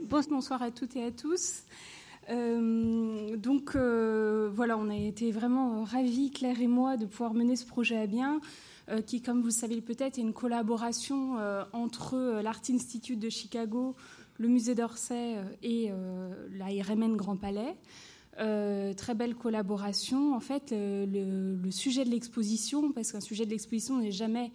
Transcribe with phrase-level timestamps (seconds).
[0.00, 1.62] Bonsoir à toutes et à tous.
[2.30, 7.56] Euh, donc euh, voilà, on a été vraiment ravis, Claire et moi, de pouvoir mener
[7.56, 8.40] ce projet à bien,
[8.90, 11.36] euh, qui, comme vous le savez peut-être, est une collaboration
[11.72, 13.96] entre l'Art Institute de Chicago,
[14.38, 15.90] le Musée d'Orsay et
[16.56, 17.74] la RMN Grand Palais.
[18.36, 20.34] très belle collaboration.
[20.34, 24.52] En fait, le, sujet de l'exposition, parce qu'un sujet de l'exposition n'est jamais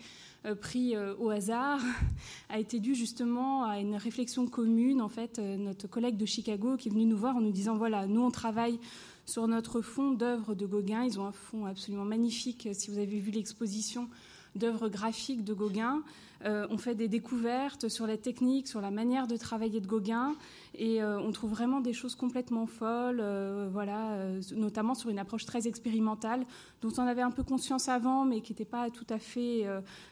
[0.55, 1.79] pris euh, au hasard
[2.49, 5.01] a été dû justement à une réflexion commune.
[5.01, 7.75] En fait, euh, notre collègue de Chicago qui est venu nous voir en nous disant
[7.75, 8.79] voilà, nous on travaille
[9.25, 11.03] sur notre fond d'œuvres de Gauguin.
[11.03, 12.67] Ils ont un fond absolument magnifique.
[12.73, 14.09] Si vous avez vu l'exposition
[14.55, 16.03] d'œuvres graphiques de Gauguin,
[16.45, 20.35] on fait des découvertes sur la technique, sur la manière de travailler de Gauguin.
[20.75, 25.19] Et euh, on trouve vraiment des choses complètement folles, euh, voilà, euh, notamment sur une
[25.19, 26.45] approche très expérimentale,
[26.81, 29.65] dont on avait un peu conscience avant, mais qui n'était pas tout à fait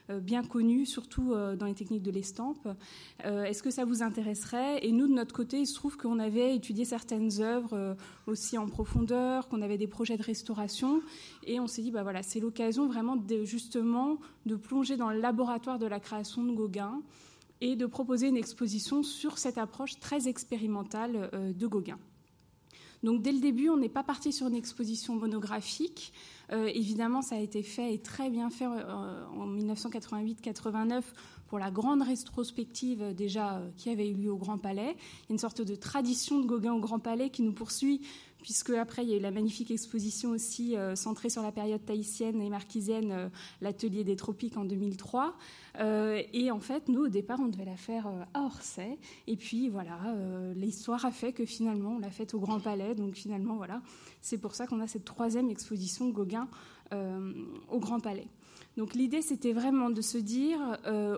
[0.08, 2.66] bien connue, surtout dans les techniques de l'estampe.
[3.24, 4.84] Est-ce que ça vous intéresserait?
[4.86, 8.66] Et nous, de notre côté, il se trouve qu'on avait étudié certaines œuvres aussi en
[8.68, 11.02] profondeur, qu'on avait des projets de restauration,
[11.46, 15.20] et on s'est dit, bah voilà, c'est l'occasion vraiment de, justement de plonger dans le
[15.20, 17.02] laboratoire de la création de Gauguin
[17.60, 21.98] et de proposer une exposition sur cette approche très expérimentale euh, de Gauguin.
[23.02, 26.12] Donc dès le début, on n'est pas parti sur une exposition monographique.
[26.52, 31.02] Euh, évidemment, ça a été fait et très bien fait euh, en 1988-89
[31.48, 34.96] pour la grande rétrospective déjà qui avait eu lieu au Grand Palais.
[35.24, 38.00] Il y a une sorte de tradition de Gauguin au Grand Palais qui nous poursuit
[38.42, 41.84] puisque après il y a eu la magnifique exposition aussi euh, centrée sur la période
[41.84, 43.28] tahitienne et marquisienne, euh,
[43.60, 45.34] l'atelier des tropiques en 2003.
[45.78, 49.68] Euh, et en fait, nous au départ, on devait la faire à Orsay, et puis
[49.70, 49.98] voilà,
[50.54, 52.94] l'histoire a fait que finalement on l'a faite au Grand Palais.
[52.94, 53.80] Donc finalement, voilà,
[54.20, 56.48] c'est pour ça qu'on a cette troisième exposition Gauguin
[56.90, 58.26] au Grand Palais.
[58.76, 60.58] Donc l'idée, c'était vraiment de se dire,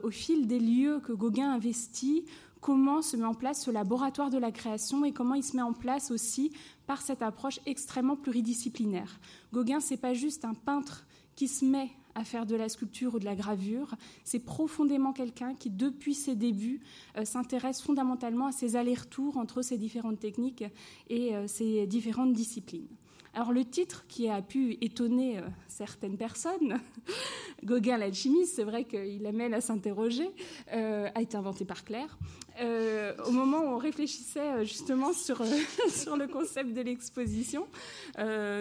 [0.02, 2.25] au fil des lieux que Gauguin investit,
[2.64, 5.61] comment se met en place ce laboratoire de la création et comment il se met
[5.61, 6.50] en place aussi
[6.86, 9.18] par cette approche extrêmement pluridisciplinaire.
[9.52, 11.06] Gauguin, c'est pas juste un peintre
[11.36, 15.55] qui se met à faire de la sculpture ou de la gravure, c'est profondément quelqu'un
[15.55, 16.80] qui, depuis ses débuts,
[17.17, 20.64] euh, s'intéresse fondamentalement à ces allers-retours entre ces différentes techniques
[21.11, 22.86] et euh, ces différentes disciplines.
[23.34, 26.78] Alors le titre qui a pu étonner euh, certaines personnes,
[27.64, 30.30] Gauguin l'alchimiste, c'est vrai qu'il amène à s'interroger,
[30.72, 32.17] euh, a été inventé par Claire.
[32.61, 35.42] Euh, au moment où on réfléchissait justement sur,
[35.89, 37.67] sur le concept de l'exposition,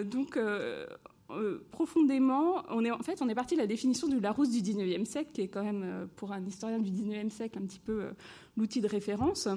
[0.06, 0.39] donc
[1.69, 5.06] profondément, on est en fait on est parti de la définition du Larousse du 19e
[5.06, 8.07] siècle, qui est quand même pour un historien du 19e siècle un petit peu
[8.57, 9.47] l'outil de référence.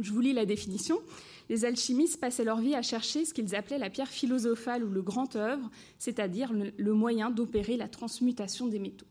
[0.00, 1.00] Je vous lis la définition.
[1.48, 5.02] Les alchimistes passaient leur vie à chercher ce qu'ils appelaient la pierre philosophale ou le
[5.02, 9.06] grand œuvre, c'est-à-dire le, moyen d'opérer la transmutation des métaux.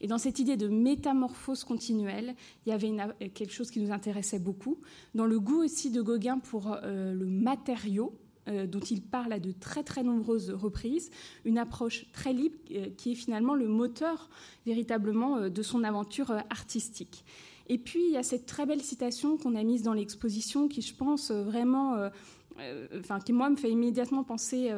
[0.00, 2.34] Et dans cette idée de métamorphose continuelle,
[2.66, 2.90] il y avait
[3.30, 4.78] quelque chose qui nous intéressait beaucoup,
[5.14, 8.18] dans le goût aussi de Gauguin pour euh, le matériau,
[8.48, 11.10] euh, dont il parle à de très très nombreuses reprises,
[11.44, 14.28] une approche très libre euh, qui est finalement le moteur
[14.66, 17.24] véritablement de son aventure artistique.
[17.70, 20.82] Et puis, il y a cette très belle citation qu'on a mise dans l'exposition qui,
[20.82, 22.10] je pense, euh, vraiment, euh,
[22.58, 24.72] euh, enfin, qui, moi, me fait immédiatement penser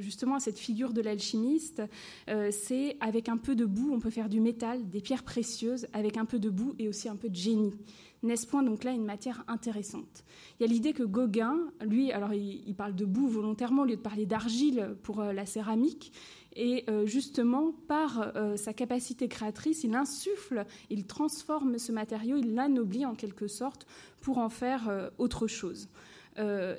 [0.00, 1.82] justement à cette figure de l'alchimiste.
[2.50, 6.16] c'est avec un peu de boue, on peut faire du métal, des pierres précieuses, avec
[6.16, 7.72] un peu de boue et aussi un peu de génie.
[8.24, 10.24] N'est-ce point donc là une matière intéressante
[10.58, 13.84] Il y a l'idée que Gauguin, lui, alors il, il, parle de boue volontairement au
[13.84, 16.12] lieu de parler d'argile pour la céramique,
[16.54, 22.54] et euh, justement, par euh, sa capacité créatrice, il insuffle, il transforme ce matériau, il
[22.54, 23.86] l'anoblit en quelque sorte
[24.20, 25.88] pour en faire euh, autre chose.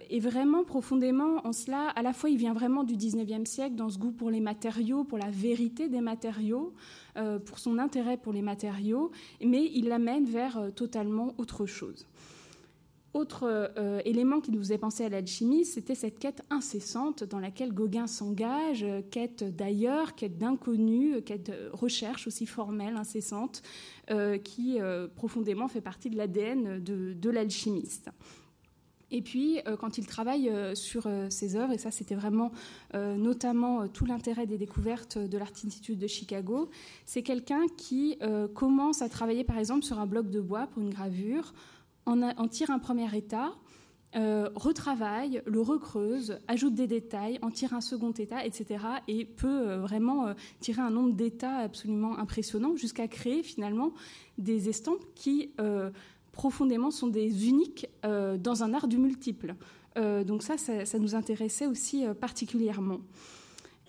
[0.10, 3.92] et vraiment profondément en cela, à la fois il vient vraiment du 19e siècle dans
[3.92, 6.74] ce goût pour les matériaux, pour la vérité des matériaux,
[7.46, 12.08] pour son intérêt pour les matériaux, mais il l'amène vers totalement autre chose.
[13.14, 13.44] Autre
[13.78, 18.08] euh, élément qui nous faisait penser à l'alchimie, c'était cette quête incessante dans laquelle Gauguin
[18.08, 23.62] s'engage, euh, quête d'ailleurs, quête d'inconnu, quête de recherche aussi formelle, incessante,
[24.10, 24.80] euh, qui
[25.16, 28.10] profondément fait partie de l'ADN de, l'alchimiste.
[29.12, 32.52] Et puis, quand il travaille sur ses œuvres, et ça c'était vraiment
[32.94, 36.70] notamment tout l'intérêt des découvertes de l'Art Institute de Chicago,
[37.06, 38.18] c'est quelqu'un qui
[38.56, 41.54] commence à travailler par exemple sur un bloc de bois pour une gravure,
[42.06, 43.54] en, tire un premier état,
[44.16, 48.86] euh, retravaille, le recreuse, ajoute des détails, en tire un second état, etc.
[49.08, 53.94] et peut euh, vraiment euh, tirer un nombre d'états absolument impressionnant jusqu'à créer finalement
[54.38, 55.52] des estampes qui
[56.32, 59.56] profondément sont des uniques dans un art du multiple.
[59.96, 63.02] donc ça, ça, nous intéressait aussi particulièrement.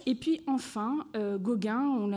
[0.07, 2.11] Et puis enfin, euh, Gauguin,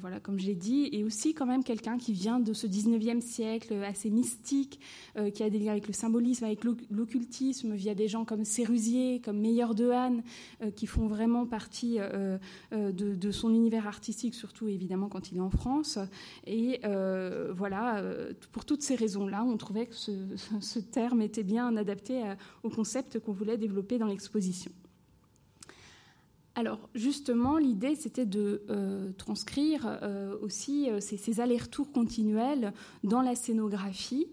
[0.00, 3.74] voilà, comme j'ai dit, est aussi quand même quelqu'un qui vient de ce 19e siècle
[3.82, 4.78] assez mystique,
[5.16, 6.60] euh, qui a des liens avec le symbolisme, avec
[6.90, 10.22] l'occultisme, via des gens comme Sérusier, comme Meilleur de Hahn,
[10.62, 11.98] euh, qui font vraiment partie
[12.72, 15.98] de, son univers artistique, surtout évidemment quand il est en France.
[16.46, 16.80] Et
[17.56, 18.02] voilà,
[18.52, 22.22] pour toutes ces raisons-là, on trouvait que ce, terme était bien adapté
[22.62, 24.70] au concept qu'on voulait développer dans l'exposition.
[26.54, 33.34] Alors justement, l'idée, c'était de euh, transcrire euh, aussi euh, ces, allers-retours continuels dans la
[33.34, 34.26] scénographie.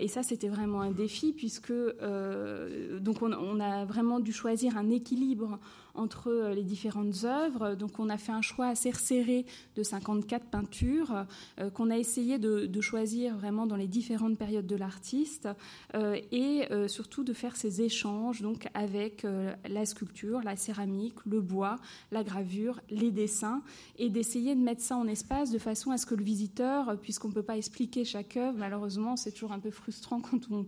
[0.00, 5.58] et ça, c'était vraiment un défi, puisque donc on, a vraiment dû choisir un équilibre
[5.96, 7.74] entre euh, les différentes œuvres.
[7.74, 9.44] Donc on a fait un choix assez resserré
[9.76, 11.26] de 54 peintures
[11.58, 15.48] euh, qu'on a essayé de, choisir vraiment dans les différentes périodes de l'artiste
[15.94, 19.26] euh, et surtout de faire ces échanges donc avec
[19.68, 21.76] la sculpture, la céramique, le bois,
[22.12, 23.62] la gravure, les dessins
[23.98, 27.28] et d'essayer de mettre ça en espace de façon à ce que le visiteur, puisqu'on
[27.28, 30.66] ne peut pas expliquer chaque œuvre, malheureusement c'est toujours un peu frustrant quand on,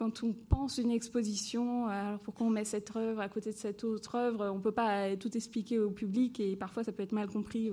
[0.00, 3.84] quand on pense une exposition, alors pourquoi on met cette œuvre à côté de cette
[3.84, 4.48] autre œuvre?
[4.50, 7.70] On ne peut pas tout expliquer au public et parfois ça peut être mal compris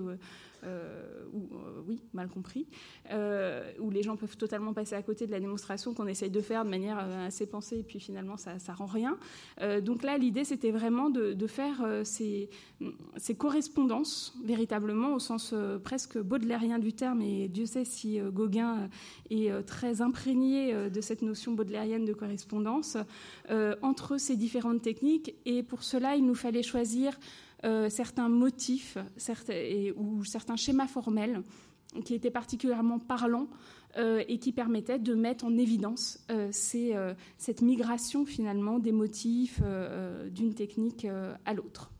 [0.64, 2.68] euh, ou euh, oui, mal compris,
[3.12, 6.42] euh, où les gens peuvent totalement passer à côté de la démonstration qu'on essaye de
[6.42, 9.18] faire de manière assez pensée, et puis finalement ça, ça rend rien.
[9.82, 12.50] donc là, l'idée, c'était vraiment de, faire ces,
[13.18, 18.90] ces, correspondances, véritablement, au sens presque baudelairien du terme, et Dieu sait si Gauguin
[19.30, 22.98] est très imprégné de cette notion baudelairienne de correspondance,
[23.82, 27.18] entre ces différentes techniques, et pour cela, il nous fallait choisir
[27.66, 28.98] euh, certains motifs
[29.96, 31.42] ou certains schémas formels
[32.06, 33.48] qui étaient particulièrement parlants
[33.98, 36.52] euh, et qui permettaient de mettre en évidence euh,
[37.38, 39.62] cette migration finalement des motifs
[40.32, 41.08] d'une technique
[41.46, 41.92] à l'autre.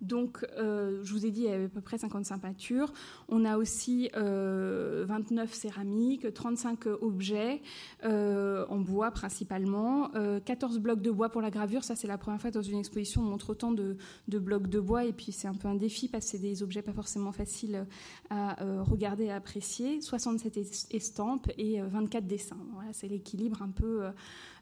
[0.00, 2.92] Donc, euh, je vous ai dit, il y avait à peu près 55 peintures.
[3.28, 7.62] On a aussi 29 euh, céramiques, 35 objets
[8.04, 10.10] euh, en bois principalement,
[10.44, 11.84] 14 blocs de bois pour la gravure.
[11.84, 13.96] Ça, c'est la première fois dans une exposition on montre autant de,
[14.28, 15.04] blocs de bois.
[15.04, 17.86] Et puis, c'est un peu un défi parce que c'est des objets pas forcément faciles
[18.30, 20.00] à regarder et à apprécier.
[20.00, 20.58] 67
[20.90, 22.58] estampes et 24 dessins.
[22.74, 24.02] Voilà, c'est l'équilibre un peu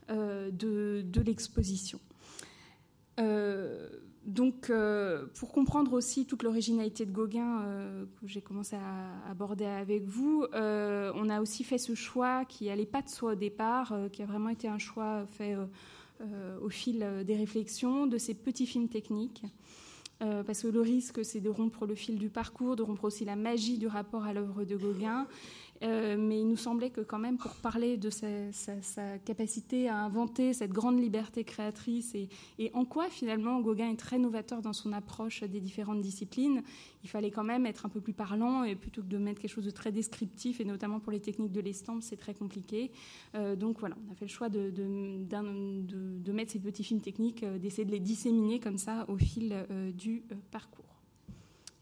[0.08, 1.98] de, l'exposition.
[4.24, 9.64] Donc, euh, pour comprendre aussi toute l'originalité de Gauguin euh, que j'ai commencé à aborder
[9.64, 13.34] avec vous, euh, on a aussi fait ce choix qui n'allait pas de soi au
[13.34, 15.56] départ, qui a vraiment été un choix fait
[16.62, 19.42] au fil des réflexions, de ces petits films techniques.
[20.20, 23.34] parce que le risque, c'est de rompre le fil du parcours, de rompre aussi la
[23.34, 25.26] magie du rapport à l'œuvre de Gauguin,
[25.82, 30.52] euh, mais il nous semblait que quand même pour parler de sa, capacité à inventer
[30.52, 35.42] cette grande liberté créatrice et, en quoi finalement Gauguin est très novateur dans son approche
[35.42, 36.62] des différentes disciplines,
[37.02, 39.50] il fallait quand même être un peu plus parlant et plutôt que de mettre quelque
[39.50, 42.90] chose de très descriptif et notamment pour les techniques de l'estampe c'est très compliqué.
[43.34, 44.70] Euh, donc voilà, on a fait le choix de,
[46.32, 49.54] mettre ces petits films techniques, euh, d'essayer de les disséminer comme ça au fil
[49.96, 50.91] du parcours.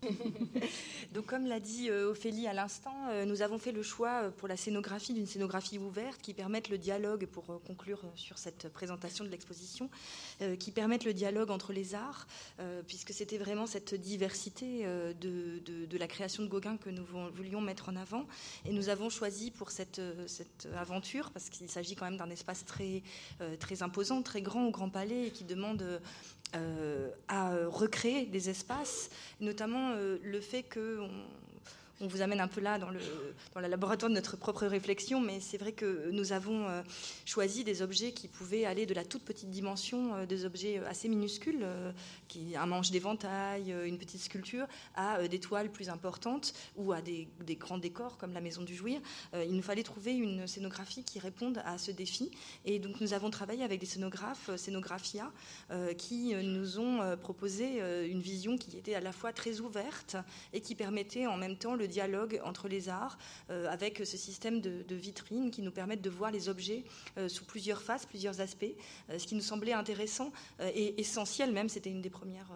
[1.12, 4.30] Donc, comme l'a dit euh, Ophélie à l'instant, euh, nous avons fait le choix euh,
[4.30, 9.24] pour la scénographie d'une scénographie ouverte qui permette le dialogue, pour conclure sur cette présentation
[9.24, 9.90] de l'exposition,
[10.58, 12.26] qui permette le dialogue entre les arts,
[12.86, 14.84] puisque c'était vraiment cette diversité
[15.20, 17.04] de, la création de Gauguin que nous
[17.34, 18.26] voulions mettre en avant.
[18.64, 22.64] Et nous avons choisi pour cette, cette aventure, parce qu'il s'agit quand même d'un espace
[22.64, 23.02] très,
[23.58, 26.00] très imposant, très grand au Grand Palais, et qui demande
[27.28, 29.89] à recréer des espaces, notamment
[30.22, 31.10] le fait qu'on
[32.00, 33.00] on vous amène un peu là dans le,
[33.54, 36.82] dans laboratoire de notre propre réflexion, mais c'est vrai que nous avons euh,
[37.26, 41.08] choisi des objets qui pouvaient aller de la toute petite dimension, euh, des objets assez
[41.08, 41.92] minuscules, euh,
[42.28, 47.28] qui, un manche d'éventail, une petite sculpture, à des toiles plus importantes ou à des,
[47.56, 49.00] grands décors comme la Maison du Jouir.
[49.34, 52.30] il nous fallait trouver une scénographie qui réponde à ce défi.
[52.64, 55.32] Et donc nous avons travaillé avec des scénographes, Scénographia,
[55.98, 60.16] qui nous ont proposé une vision qui était à la fois très ouverte
[60.52, 63.18] et qui permettait en même temps le dialogue entre les arts,
[63.50, 66.84] euh, avec ce système de, vitrines qui nous permettent de voir les objets
[67.18, 68.64] euh, sous plusieurs faces, plusieurs aspects,
[69.10, 70.32] euh, ce qui nous semblait intéressant
[70.74, 72.50] et essentiel même, c'était une des premières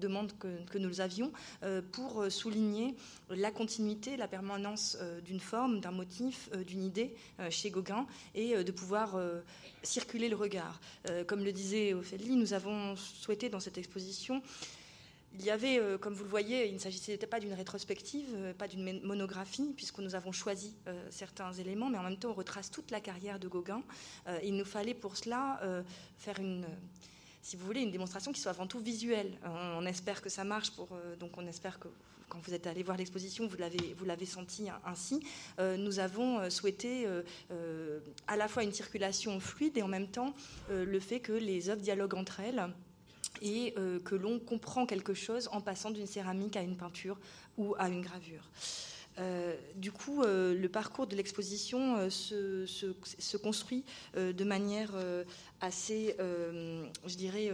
[0.00, 1.32] demandes que, nous avions,
[1.92, 2.94] pour souligner
[3.30, 7.14] la continuité, la permanence d'une forme, d'un motif, d'une idée
[7.50, 9.18] chez Gauguin, et de pouvoir
[9.82, 10.80] circuler le regard.
[11.26, 14.42] comme le disait Ophélie, nous avons souhaité dans cette exposition
[15.34, 18.54] il y avait, euh, comme vous le voyez, il ne s'agissait pas d'une rétrospective, euh,
[18.54, 22.34] pas d'une monographie, puisque nous avons choisi euh, certains éléments, mais en même temps, on
[22.34, 23.82] retrace toute la carrière de Gauguin.
[24.42, 25.60] il nous fallait pour cela
[26.16, 26.66] faire une
[27.42, 29.32] si vous voulez, une démonstration qui soit avant tout visuelle.
[29.44, 30.72] On, espère que ça marche,
[31.18, 31.88] donc on espère que
[32.28, 35.22] quand vous êtes allé voir l'exposition, vous l'avez, vous l'avez senti ainsi.
[35.58, 37.06] nous avons souhaité
[38.26, 40.34] à la fois une circulation fluide et en même temps
[40.68, 42.70] le fait que les œuvres dialoguent entre elles
[43.42, 47.18] et que l'on comprend quelque chose en passant d'une céramique à une peinture
[47.56, 48.50] ou à une gravure.
[49.18, 54.92] Euh, du coup, euh, le parcours de l'exposition euh, se, se, construit de manière
[55.60, 57.52] assez, je dirais,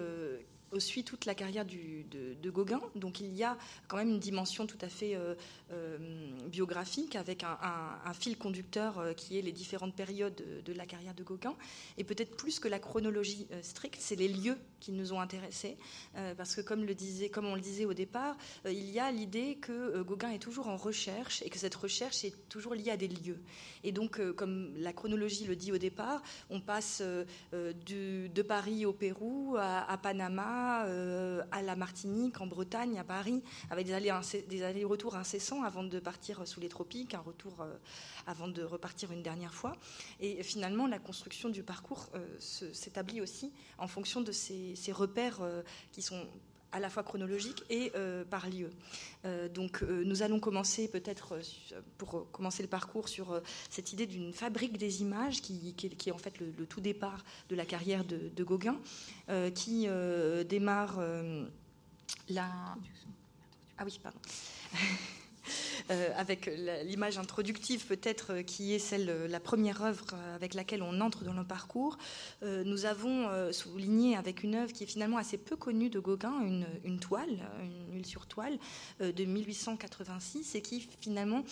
[0.78, 2.80] suit toute la carrière de, Gauguin.
[2.94, 3.56] Donc il y a
[3.88, 5.34] quand même une dimension tout à fait euh,
[5.72, 5.98] euh,
[6.46, 11.22] biographique avec un, fil conducteur euh, qui est les différentes périodes de, la carrière de
[11.22, 11.54] Gauguin.
[11.98, 15.76] Et peut-être plus que la chronologie stricte, c'est les lieux qui nous ont intéressés.
[16.36, 20.38] parce que comme on le disait au départ, il y a l'idée que Gauguin est
[20.38, 23.40] toujours en recherche et que cette recherche est toujours liée à des lieux.
[23.82, 27.02] Et donc, comme la chronologie le dit au départ, on passe
[27.52, 33.86] de Paris au Pérou, à Panama, euh, à la Martinique, en Bretagne, à Paris, avec
[33.86, 37.74] des allers-retours incessants avant de partir sous les tropiques, un retour euh,
[38.26, 39.76] avant de repartir une dernière fois.
[40.20, 45.40] Et finalement, la construction du parcours euh, s'établit aussi en fonction de ces, repères
[45.92, 46.26] qui sont
[46.74, 47.92] à la fois chronologiques et
[48.30, 48.70] par lieu.
[49.54, 51.38] donc nous allons commencer peut-être
[51.96, 53.40] pour commencer le parcours sur
[53.70, 57.56] cette idée d'une fabrique des images qui, qui, est en fait le, tout départ de
[57.56, 58.76] la carrière de, de Gauguin,
[59.54, 59.88] qui
[60.48, 61.00] démarre
[62.28, 62.50] la...
[63.78, 64.18] Ah oui, pardon.
[65.90, 66.50] Euh, avec
[66.84, 71.24] l'image introductive peut-être euh, qui est celle, euh, la première œuvre avec laquelle on entre
[71.24, 71.98] dans le parcours.
[72.42, 76.98] nous avons souligné avec une œuvre qui est finalement assez peu connue de Gauguin, une,
[76.98, 78.58] toile, une huile sur toile
[79.00, 81.44] de 1886 et qui finalement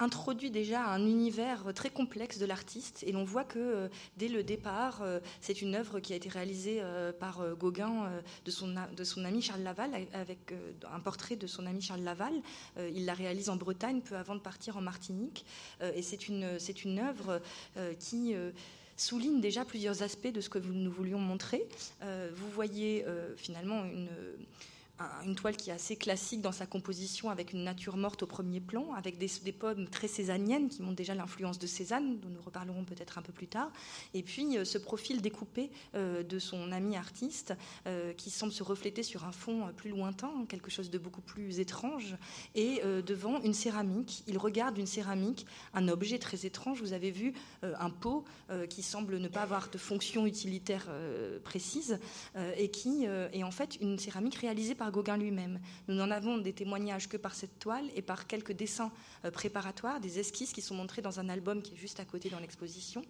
[0.00, 3.04] introduit déjà un univers très complexe de l'artiste.
[3.06, 6.28] Et l'on voit que euh, dès le départ, euh, c'est une œuvre qui a été
[6.28, 8.10] réalisée euh, par Gauguin
[8.44, 10.54] de, son, de son ami Charles Laval, avec
[10.90, 12.32] un portrait de son ami Charles Laval.
[12.78, 15.44] il la réalise en Bretagne peu avant de partir en Martinique.
[15.82, 17.40] et c'est une, c'est une œuvre
[17.98, 18.34] qui
[18.96, 21.66] souligne déjà plusieurs aspects de ce que nous voulions montrer.
[22.02, 23.04] vous voyez
[23.36, 24.08] finalement une
[25.24, 28.60] une toile qui est assez classique dans sa composition, avec une nature morte au premier
[28.60, 32.84] plan, avec des, pommes très césaniennes qui montrent déjà l'influence de Cézanne, dont nous reparlerons
[32.84, 33.70] peut-être un peu plus tard.
[34.14, 37.54] Et puis euh, ce profil découpé euh, de son ami artiste,
[37.86, 41.60] euh, qui semble se refléter sur un fond plus lointain, quelque chose de beaucoup plus
[41.60, 42.16] étrange,
[42.54, 44.22] et devant une céramique.
[44.26, 46.80] Il regarde une céramique, un objet très étrange.
[46.80, 48.24] Vous avez vu un pot
[48.68, 50.88] qui semble ne pas avoir de fonction utilitaire
[51.44, 51.98] précise,
[52.56, 55.60] et qui est en fait une céramique réalisée par Gauguin lui-même.
[55.88, 58.92] Nous n'en avons des témoignages que par cette toile et par quelques dessins
[59.24, 62.30] euh, préparatoires, des esquisses qui sont montrées dans un album qui est juste à côté
[62.30, 63.04] dans l'exposition.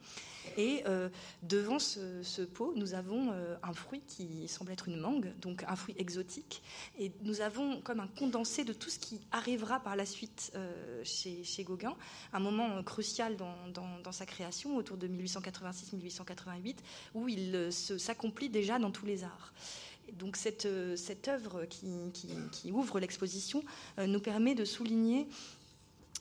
[0.56, 1.08] Et euh,
[1.42, 5.76] devant ce, pot, nous avons euh, un fruit qui semble être une mangue, donc un
[5.76, 6.62] fruit exotique.
[6.98, 10.52] Et nous avons comme un condensé de tout ce qui arrivera par la suite
[11.04, 11.94] chez, Gauguin,
[12.32, 16.76] un moment crucial dans, sa création, autour de 1886-1888,
[17.14, 19.52] où il s'accomplit déjà dans tous les arts
[20.18, 23.62] donc cette, euh, cette œuvre qui, ouvre l'exposition
[23.98, 25.26] euh, nous permet de souligner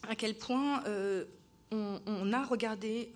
[0.08, 1.26] à quel point euh,
[1.72, 3.12] on, a regardé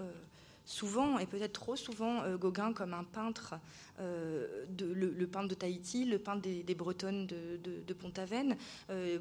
[0.66, 3.56] souvent, et peut-être trop souvent, Gauguin comme un peintre,
[4.00, 8.56] de, le, peintre de Tahiti, le peintre des, Bretonnes de, de, Pont-Aven.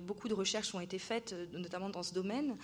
[0.01, 2.57] beaucoup de recherches ont été faites, notamment dans ce domaine,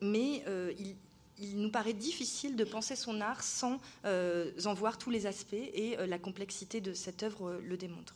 [0.00, 0.42] mais
[0.78, 0.96] il,
[1.38, 5.54] il nous paraît difficile de penser son art sans euh, en voir tous les aspects
[5.54, 8.14] et euh, la complexité de cette œuvre euh, le démontre.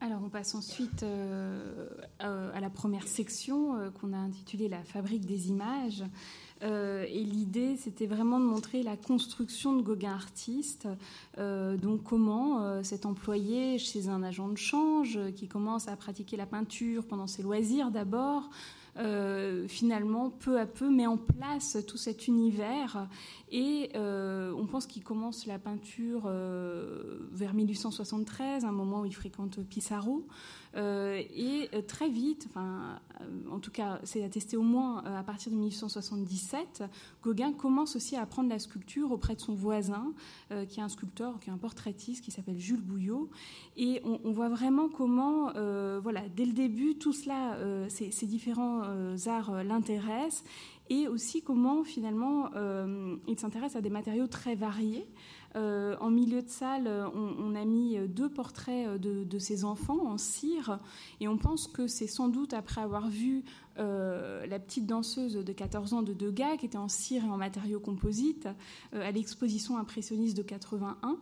[0.00, 1.04] Alors on passe ensuite
[2.18, 6.02] à la première section qu'on a intitulée La fabrique des images.
[6.60, 10.88] et l'idée, c'était vraiment de montrer la construction de Gauguin artiste,
[11.38, 17.06] donc comment cet employé chez un agent de change qui commence à pratiquer la peinture
[17.06, 18.50] pendant ses loisirs d'abord,
[18.98, 23.08] euh, finalement, peu à peu, met en place tout cet univers.
[23.50, 29.14] Et euh, on pense qu'il commence la peinture euh, vers 1873, un moment où il
[29.14, 30.26] fréquente Pissarro.
[30.74, 33.00] Et très vite, enfin,
[33.50, 36.84] en tout cas, c'est attesté au moins à partir de 1877,
[37.22, 40.12] Gauguin commence aussi à apprendre la sculpture auprès de son voisin,
[40.68, 43.30] qui est un sculpteur, qui est un portraitiste, qui s'appelle Jules Bouillot.
[43.76, 45.52] Et on, voit vraiment comment,
[46.00, 50.44] voilà, dès le début, tout cela, ces, différents euh, arts euh, l'intéressent
[50.90, 52.50] et aussi comment finalement
[53.26, 55.06] il s'intéresse à des matériaux très variés.
[55.54, 60.78] En milieu de salle, on, a mis deux portraits de, de, ses enfants en cire,
[61.20, 63.44] et on pense que c'est sans doute après avoir vu
[63.76, 67.80] la petite danseuse de 14 ans de Degas, qui était en cire et en matériaux
[67.80, 68.48] composites,
[68.92, 71.18] à l'exposition impressionniste de 81.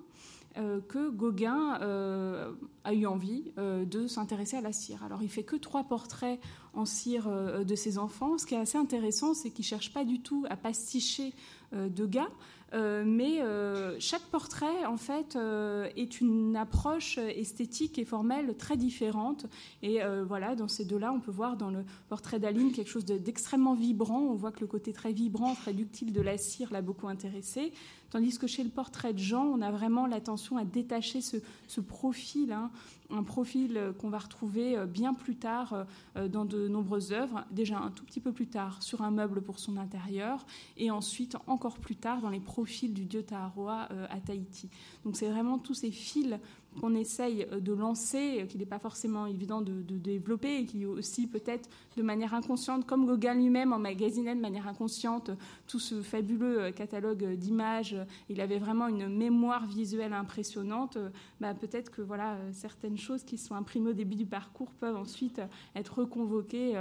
[0.59, 5.05] Euh, que Gauguin euh, a eu envie euh, de s'intéresser à la cire.
[5.05, 6.41] Alors il fait que trois portraits
[6.75, 7.29] en cire
[7.65, 8.37] de ses enfants.
[8.37, 11.33] Ce qui est assez intéressant, c'est qu'il cherche pas du tout à pasticher
[11.73, 12.29] Degas,
[12.73, 18.77] euh, mais euh, chaque portrait, en fait, euh, est une approche esthétique et formelle très
[18.77, 19.47] différente.
[19.83, 23.75] Et voilà, dans ces deux-là, on peut voir dans le portrait d'Aline quelque chose d'extrêmement
[23.75, 24.21] vibrant.
[24.21, 27.73] On voit que le côté très vibrant, très ductile de la cire l'a beaucoup intéressé.
[28.11, 32.53] Tandis que chez le portrait de Jean, on a vraiment l'attention à détacher ce, profil,
[32.53, 32.71] hein,
[33.11, 35.87] un profil qu'on va retrouver bien plus tard
[36.17, 39.59] dans de nombreuses œuvres, déjà un tout petit peu plus tard sur un meuble pour
[39.59, 40.45] son intérieur,
[40.77, 44.69] et ensuite encore plus tard dans les profil du dieu Taharoa euh, à Tahiti.
[45.05, 46.39] Donc c'est vraiment tous ces fils
[46.81, 50.87] qu'on essaye euh, de lancer, euh, qu'il n'est pas forcément évident de, développer, et qui
[50.87, 55.31] aussi peut-être de manière inconsciente, comme Gauguin lui-même emmagasinait de manière inconsciente
[55.67, 57.97] tout ce fabuleux catalogue d'images,
[58.29, 60.99] il avait vraiment une mémoire visuelle impressionnante,
[61.41, 65.41] bah, peut-être que voilà, certaines choses qui sont imprimées au début du parcours peuvent ensuite
[65.75, 66.77] être reconvoquées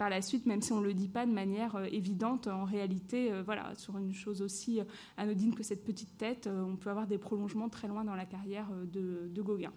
[0.00, 2.64] par la suite, même si on ne le dit pas de manière euh, évidente, en
[2.64, 4.84] réalité, euh, voilà, sur une chose aussi euh,
[5.18, 8.70] anodine que cette petite tête, on peut avoir des prolongements très loin dans la carrière
[8.90, 9.72] de Gauguin.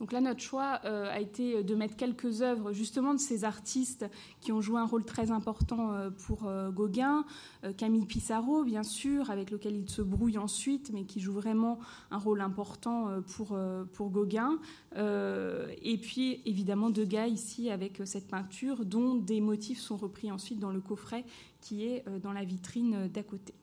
[0.00, 4.06] Donc là, notre choix euh, a été de mettre quelques œuvres justement de ces artistes
[4.40, 7.24] qui ont joué un rôle très important euh, pour euh, Gauguin.
[7.78, 11.78] Camille Pissarro, bien sûr, avec lequel il se brouille ensuite, mais qui joue vraiment
[12.10, 13.58] un rôle important pour,
[13.94, 14.58] pour Gauguin.
[14.94, 20.72] et puis, évidemment, Degas ici avec cette peinture dont des motifs sont repris ensuite dans
[20.72, 21.24] le coffret
[21.62, 23.54] qui est dans la vitrine d'à côté.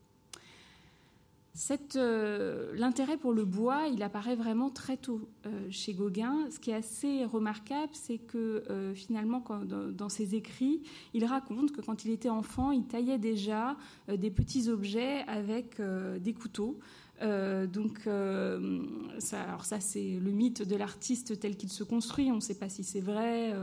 [1.95, 6.47] Euh, l'intérêt pour le bois, il apparaît vraiment très tôt euh, chez Gauguin.
[6.49, 10.81] Ce qui est assez remarquable, c'est que euh, finalement, dans, ses écrits,
[11.13, 13.75] il raconte que quand il était enfant, il taillait déjà
[14.07, 15.81] des petits objets avec
[16.19, 16.79] des couteaux.
[17.21, 18.79] Euh, donc, euh,
[19.19, 22.31] ça, c'est le mythe de l'artiste tel qu'il se construit.
[22.31, 23.53] On ne sait pas si c'est vrai.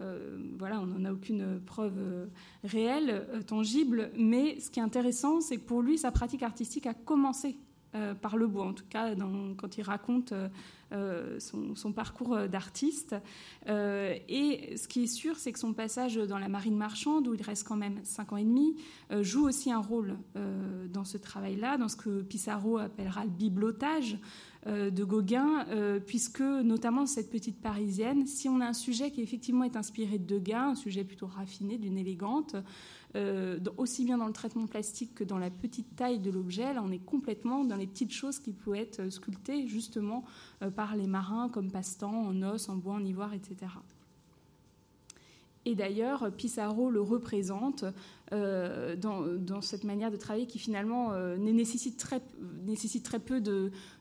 [0.00, 2.28] Euh, voilà, on n'en a aucune preuve
[2.64, 4.10] réelle, tangible.
[4.16, 7.56] Mais ce qui est intéressant, c'est que pour lui, sa pratique artistique a commencé
[8.20, 8.66] par le bois.
[8.66, 9.14] En tout cas,
[9.56, 10.32] quand il raconte
[10.92, 13.14] euh, son, parcours euh, d'artiste.
[13.68, 17.34] Euh, et ce qui est sûr, c'est que son passage dans la marine marchande, où
[17.34, 18.74] il reste quand même cinq ans et demi,
[19.20, 20.16] joue aussi un rôle
[20.90, 24.18] dans ce travail-là, dans ce que Pissarro appellera le biblotage
[24.66, 25.66] de Gauguin,
[26.06, 30.26] puisque notamment cette petite parisienne, si on a un sujet qui effectivement est inspiré de
[30.26, 32.56] Degas, un sujet plutôt raffiné, d'une élégante,
[33.16, 36.74] euh, aussi bien dans le traitement plastique que dans la petite taille de l'objet.
[36.74, 40.24] Là, on est complètement dans les petites choses qui pouvaient être sculptées justement
[40.62, 43.56] euh, par les marins comme passe-temps, en os, en bois, en ivoire, etc.
[45.64, 47.84] Et d'ailleurs, Pissarro le représente
[48.32, 52.22] euh, dans, cette manière de travailler qui finalement nécessite, très,
[52.64, 53.40] nécessite très peu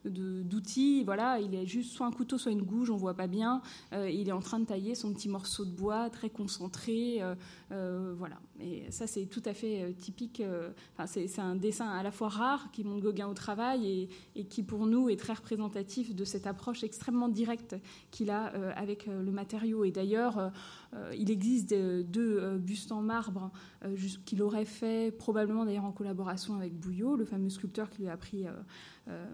[0.05, 1.03] d'outils.
[1.03, 3.61] voilà, il est juste soit un couteau, soit une gouge, on voit pas bien.
[3.93, 7.21] il est en train de tailler son petit morceau de bois très concentré.
[7.69, 8.37] voilà.
[8.59, 10.41] Et ça, c'est tout à fait euh, typique.
[10.41, 10.71] Euh,
[11.05, 14.87] c'est un dessin à la fois rare qui montre Gauguin au travail et, qui, pour
[14.87, 17.75] nous, est très représentatif de cette approche extrêmement directe
[18.09, 19.83] qu'il a euh, avec le matériau.
[19.83, 20.51] Et d'ailleurs,
[21.15, 23.51] il existe deux bustes en marbre
[24.25, 28.13] qu'il aurait fait probablement d'ailleurs en collaboration avec Bouillot, le fameux sculpteur qui lui a
[28.13, 28.45] appris
[29.09, 29.25] euh,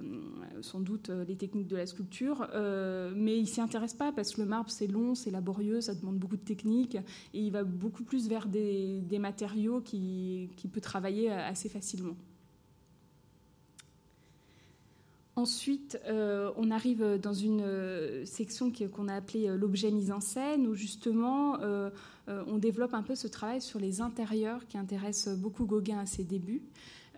[0.62, 4.36] sans doute euh, les techniques de la sculpture, euh, mais il s'y intéresse pas parce
[4.36, 6.96] que le marbre c'est long, c'est laborieux, ça demande beaucoup de technique
[7.34, 12.16] et il va beaucoup plus vers des, matériaux qui, qui peut travailler assez facilement.
[15.36, 21.58] Ensuite, on arrive dans une section qu'on a appelée l'objet mis en scène, où justement
[22.28, 26.24] on développe un peu ce travail sur les intérieurs qui intéresse beaucoup Gauguin à ses
[26.24, 26.62] débuts.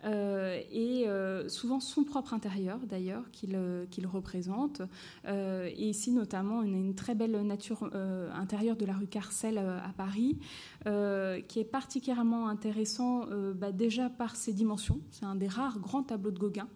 [0.04, 4.82] Euh, et euh, souvent son propre intérieur d'ailleurs qu'il euh, représente.
[5.26, 7.90] et ici notamment une, une très belle nature
[8.34, 10.38] intérieure de la rue Carcel à Paris,
[10.84, 15.00] qui est particulièrement intéressant bah, déjà par ses dimensions.
[15.10, 16.68] C'est un des rares grands tableaux de Gauguin.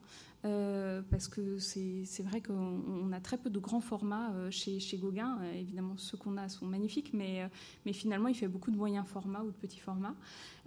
[0.42, 5.38] Parce que c'est vrai qu'on a très peu de grands formats chez, chez Gauguin.
[5.54, 7.48] évidemment, ceux qu'on a sont magnifiques, mais,
[7.84, 10.14] mais finalement, il fait beaucoup de moyens formats ou de petits formats.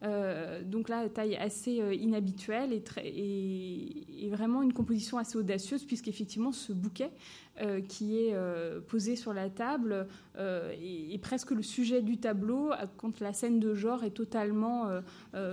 [0.03, 5.85] Euh, donc là, taille assez euh, inhabituelle et, très, et, vraiment une composition assez audacieuse,
[5.85, 7.11] puisqu'effectivement, ce bouquet
[7.87, 8.35] qui est
[8.87, 10.07] posé sur la table
[10.39, 14.89] est, presque le sujet du tableau quand la scène de genre est totalement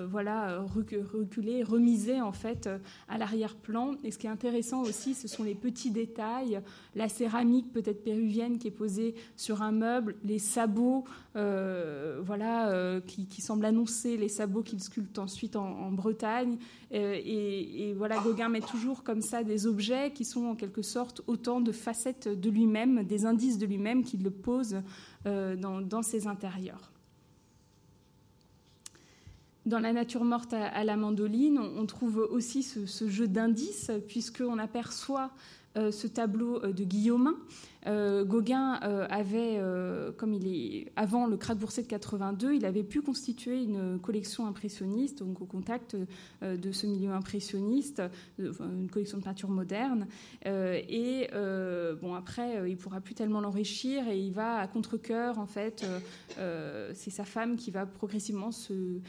[0.09, 2.71] voilà, reculée, remisée en fait
[3.11, 3.97] à l'arrière-plan.
[4.03, 6.63] Et ce qui est intéressant aussi, ce sont les petits détails,
[6.95, 13.43] la céramique peut-être péruvienne qui est posée sur un meuble, les sabots voilà, qui, qui
[13.43, 16.57] semblent annoncer les sabots qu'il sculpte ensuite en, Bretagne.
[16.93, 21.23] Euh, et, voilà, Gauguin met toujours comme ça des objets qui sont en quelque sorte
[21.27, 24.83] autant de facettes de lui-même, des indices de lui-même qu'il le pose
[25.27, 26.91] euh, dans, ses intérieurs.
[29.67, 35.31] Dans la nature morte à, la mandoline, on, trouve aussi ce, jeu d'indices, puisqu'on aperçoit
[35.77, 37.37] ce tableau de Guillaumin
[37.87, 42.67] euh, Gauguin euh, avait, euh, comme il est avant le krach boursier de 82, il
[42.67, 45.97] avait pu constituer une collection impressionniste, donc au contact
[46.43, 48.03] de ce milieu impressionniste,
[48.39, 50.07] une collection de peinture moderne.
[50.45, 51.29] et
[52.01, 55.85] bon, après, il pourra plus tellement l'enrichir et il va à contre-cœur, en fait.
[56.95, 59.01] c'est sa femme qui va progressivement se,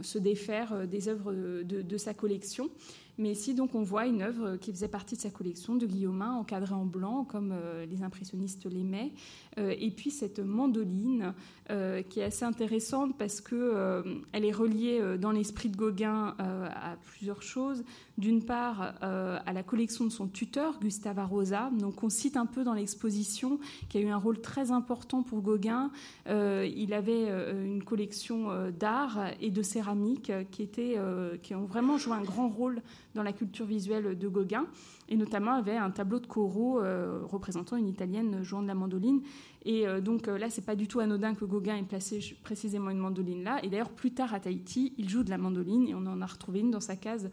[0.00, 2.70] se défaire des œuvres de sa collection.
[3.18, 6.34] Mais ici, donc, on voit une œuvre qui faisait partie de sa collection de Guillaumin,
[6.34, 9.12] encadrée en blanc, comme euh, les impressionnistes l'aimaient.
[9.58, 11.34] Euh, et puis cette mandoline,
[11.70, 16.96] euh, qui est assez intéressante parce que elle est reliée dans l'esprit de Gauguin à
[17.02, 17.84] plusieurs choses.
[18.16, 21.70] D'une part, à la collection de son tuteur, Gustave Arosa.
[21.78, 25.40] Donc, on cite un peu dans l'exposition qui a eu un rôle très important pour
[25.40, 25.90] Gauguin.
[26.26, 27.28] il avait
[27.64, 30.96] une collection d'art et de céramique qui, était,
[31.42, 32.80] qui ont vraiment joué un grand rôle
[33.18, 34.66] dans la culture visuelle de Gauguin,
[35.08, 39.22] et notamment avait un tableau de Corot euh, représentant une Italienne jouant de la mandoline.
[39.64, 42.90] Et euh, donc euh, là, c'est pas du tout anodin que Gauguin ait placé précisément
[42.90, 43.58] une mandoline là.
[43.64, 46.26] Et d'ailleurs, plus tard à Tahiti, il joue de la mandoline, et on en a
[46.26, 47.28] retrouvé une dans sa case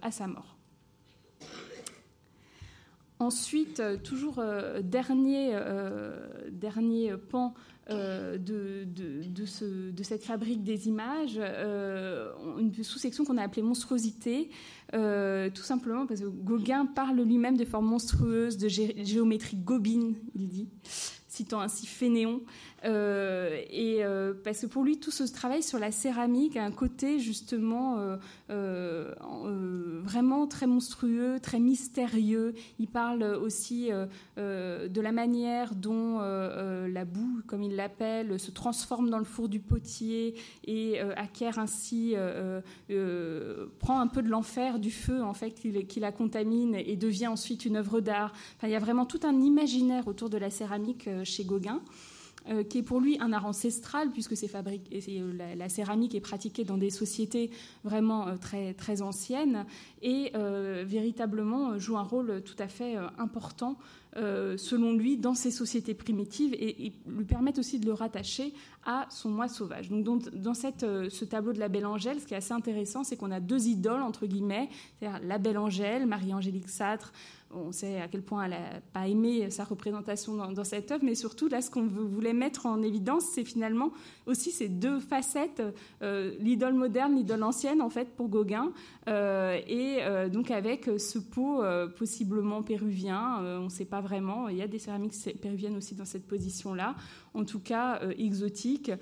[0.00, 0.56] à sa mort.
[3.18, 4.40] Ensuite, toujours
[4.82, 5.58] dernier,
[6.50, 7.54] dernier pan
[7.90, 14.48] euh, de, de, cette fabrique des images, euh, une sous-section qu'on a appelée monstruosité,
[14.94, 20.48] euh, tout simplement parce que Gauguin parle lui-même de formes monstrueuses, de géométrie gobine, il
[20.48, 20.68] dit
[21.28, 22.42] citant ainsi Fénéon.
[22.84, 26.70] Euh, et euh, parce que pour lui, tout ce travail sur la céramique a un
[26.70, 28.16] côté justement
[28.50, 29.14] euh,
[30.02, 32.54] vraiment très monstrueux, très mystérieux.
[32.78, 33.90] Il parle aussi
[34.36, 39.60] de la manière dont la boue, comme il l'appelle, se transforme dans le four du
[39.60, 40.34] potier
[40.66, 42.14] et acquiert ainsi,
[43.78, 47.64] prend un peu de l'enfer du feu en fait qui, la contamine et devient ensuite
[47.64, 48.32] une œuvre d'art.
[48.62, 51.80] Il y a vraiment tout un imaginaire autour de la céramique chez Gauguin.
[52.50, 56.76] Euh, qui est pour lui un art ancestral, puisque euh, la, céramique est pratiquée dans
[56.76, 57.50] des sociétés
[57.84, 59.64] vraiment euh, très, très anciennes,
[60.02, 60.32] et
[60.84, 63.78] véritablement joue un rôle tout à fait important,
[64.14, 68.52] selon lui, dans ces sociétés primitives, et, lui permettent aussi de le rattacher
[68.84, 69.88] à son moi sauvage.
[69.88, 73.16] Donc, dans, cette, ce tableau de la Belle Angèle, ce qui est assez intéressant, c'est
[73.16, 77.12] qu'on a deux idoles, entre guillemets, c'est-à-dire la Belle Angèle, Marie-Angélique Satre,
[77.54, 81.14] on sait à quel point elle n'a pas aimé sa représentation dans, cette œuvre, mais
[81.14, 83.92] surtout, là, ce qu'on voulait mettre en évidence, c'est finalement
[84.26, 85.62] aussi ces deux facettes,
[86.02, 88.72] euh, l'idole moderne, l'idole ancienne, en fait, pour Gauguin,
[89.08, 91.62] euh, et euh, donc avec ce pot
[91.96, 96.04] possiblement péruvien, on ne sait pas vraiment, il y a des céramiques péruviennes aussi dans
[96.04, 96.94] cette position-là,
[97.34, 98.92] en tout cas exotique,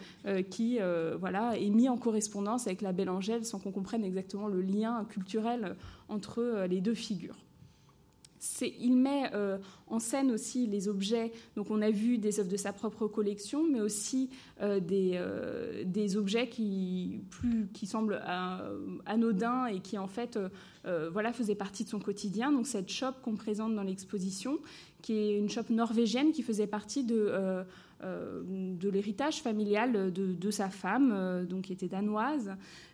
[0.50, 0.78] qui
[1.18, 5.04] voilà, est mis en correspondance avec la Belle Angèle sans qu'on comprenne exactement le lien
[5.04, 5.76] culturel
[6.08, 7.36] entre les deux figures
[8.78, 11.32] il met euh, en scène aussi les objets.
[11.56, 16.16] Donc, on a vu des œuvres de sa propre collection, mais aussi euh, euh, des,
[16.16, 18.20] objets qui, plus, qui semblent
[19.06, 20.38] anodins et qui, en fait,
[20.84, 22.52] voilà, faisaient partie de son quotidien.
[22.52, 24.58] Donc, cette shop qu'on présente dans l'exposition,
[25.02, 27.64] qui est une shop norvégienne qui faisait partie de
[28.04, 32.50] euh, de l'héritage familial de, sa femme, euh, donc qui était danoise.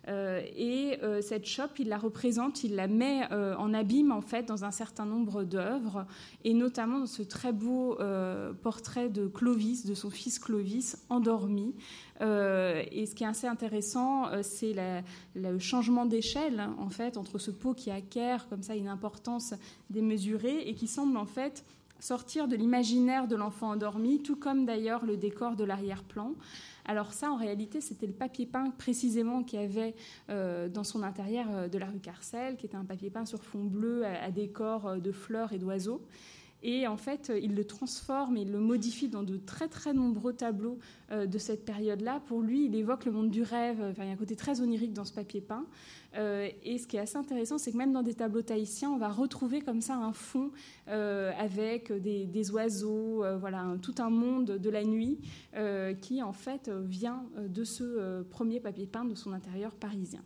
[0.07, 4.65] Euh, et cette chope, il la représente, il la met en abîme en fait dans
[4.65, 6.05] un certain nombre d'œuvres,
[6.43, 7.97] et notamment dans ce très beau
[8.61, 11.73] portrait de Clovis, de son fils Clovis, endormi.
[12.21, 14.75] et ce qui est assez intéressant, c'est
[15.35, 19.53] le changement d'échelle en fait entre ce pot qui acquiert comme ça une importance
[19.89, 21.63] démesurée et qui semble en fait
[21.99, 26.33] sortir de l'imaginaire de l'enfant endormi, tout comme d'ailleurs le décor de l'arrière-plan.
[26.85, 29.93] Alors ça, en réalité, c'était le papier peint précisément qu'il y avait
[30.29, 33.43] euh, dans son intérieur euh, de la rue Carcel, qui était un papier peint sur
[33.43, 36.01] fond bleu à, décor euh, de fleurs et d'oiseaux.
[36.61, 40.77] Et en fait, il le transforme et le modifie dans de très très nombreux tableaux
[41.11, 42.21] euh, de cette période-là.
[42.27, 43.93] Pour lui, il évoque le monde du rêve.
[43.97, 45.65] il y a un côté très onirique dans ce papier peint.
[46.15, 48.97] Euh, et ce qui est assez intéressant, c'est que même dans des tableaux tahitiens, on
[48.97, 50.51] va retrouver comme ça un fond
[50.89, 55.19] euh, avec des, oiseaux, voilà, tout un monde de la nuit
[56.01, 60.23] qui en fait vient de ce premier papier peint de son intérieur parisien.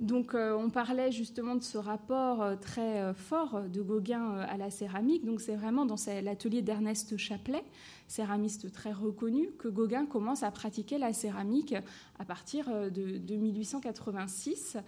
[0.00, 4.56] Donc, euh, on parlait justement de ce rapport euh, très euh, fort de Gauguin à
[4.56, 5.26] la céramique.
[5.26, 7.62] Donc, c'est vraiment dans l'atelier d'Ernest Chaplet,
[8.08, 11.74] céramiste très reconnu, que Gauguin commence à pratiquer la céramique
[12.18, 14.78] à partir de, 1886.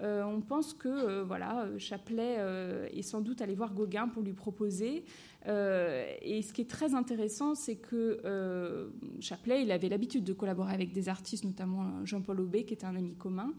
[0.00, 2.38] on pense que voilà, Chaplet
[2.92, 5.04] est sans doute allé voir Gauguin pour lui proposer.
[5.46, 10.92] et ce qui est très intéressant, c'est que Chaplet, il avait l'habitude de collaborer avec
[10.92, 13.52] des artistes, notamment Jean-Paul Aubé, qui était un ami commun.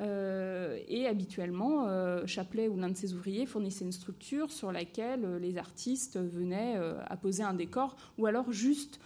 [0.00, 5.24] Euh, et habituellement, euh, Chapelet ou l'un de ses ouvriers fournissait une structure sur laquelle
[5.24, 6.78] euh, les artistes venaient
[7.08, 9.00] apposer un décor ou alors juste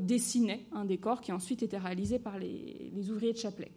[0.00, 3.72] dessinaient un décor qui ensuite était réalisé par les, ouvriers de Chapelet.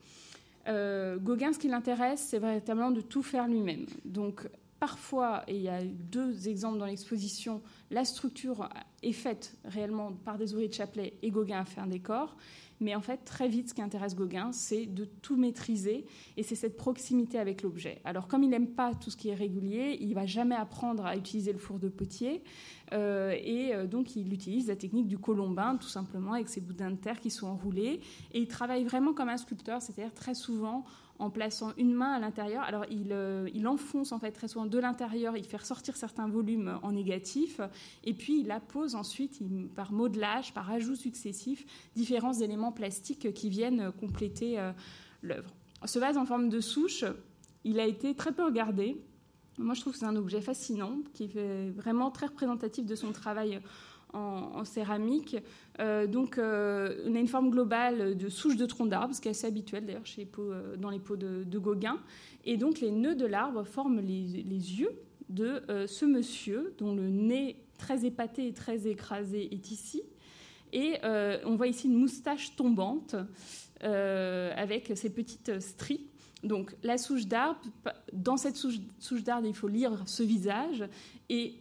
[0.68, 3.88] Gauguin, ce qui l'intéresse, c'est véritablement de tout faire lui-même.
[4.06, 4.48] Donc,
[4.80, 8.70] parfois, et il y a deux exemples dans l'exposition, la structure
[9.02, 12.38] est faite réellement par des ouvriers de Chapelet et Gauguin a fait un décor.
[12.82, 16.56] Mais en fait, très vite, ce qui intéresse Gauguin, c'est de tout maîtriser et c'est
[16.56, 18.02] cette proximité avec l'objet.
[18.04, 21.16] Alors, comme il n'aime pas tout ce qui est régulier, il va jamais apprendre à
[21.16, 22.44] utiliser le four de potier
[22.94, 26.92] euh, et euh, donc il utilise la technique du colombin, tout simplement, avec ses boudins
[26.92, 28.02] de terre qui sont enroulés.
[28.34, 30.84] Et il travaille vraiment comme un sculpteur, c'est-à-dire très souvent
[31.22, 32.64] en plaçant une main à l'intérieur.
[32.64, 36.80] Alors euh, il, enfonce en fait très souvent de l'intérieur, il fait ressortir certains volumes
[36.82, 37.62] en négatif,
[38.04, 39.40] et puis il appose ensuite
[39.76, 44.72] par modelage, par ajout successif, différents éléments plastiques qui viennent compléter euh,
[45.22, 45.54] l'œuvre.
[45.86, 47.06] Ce vase en forme de souche,
[47.64, 48.98] il a été très peu regardé.
[49.60, 53.12] Moi, je trouve que c'est un objet fascinant, qui est vraiment très représentatif de son
[53.12, 53.62] travail
[54.14, 55.38] en, céramique.
[55.80, 59.28] Euh, donc, euh, on a une forme globale de souche de tronc d'arbre, ce qui
[59.28, 60.04] est assez habituel d'ailleurs
[60.40, 62.00] euh, dans les pots de, Gauguin.
[62.46, 64.92] Et donc, les nœuds de l'arbre forment les, yeux
[65.30, 70.02] de ce monsieur, dont le nez très épaté et très écrasé est ici.
[70.74, 70.98] Et
[71.46, 73.16] on voit ici une moustache tombante
[73.82, 76.08] avec ces petites stries.
[76.44, 77.60] Donc la souche d'arbre,
[78.12, 80.84] dans cette souche, souche d'arbre, il faut lire ce visage
[81.30, 81.56] et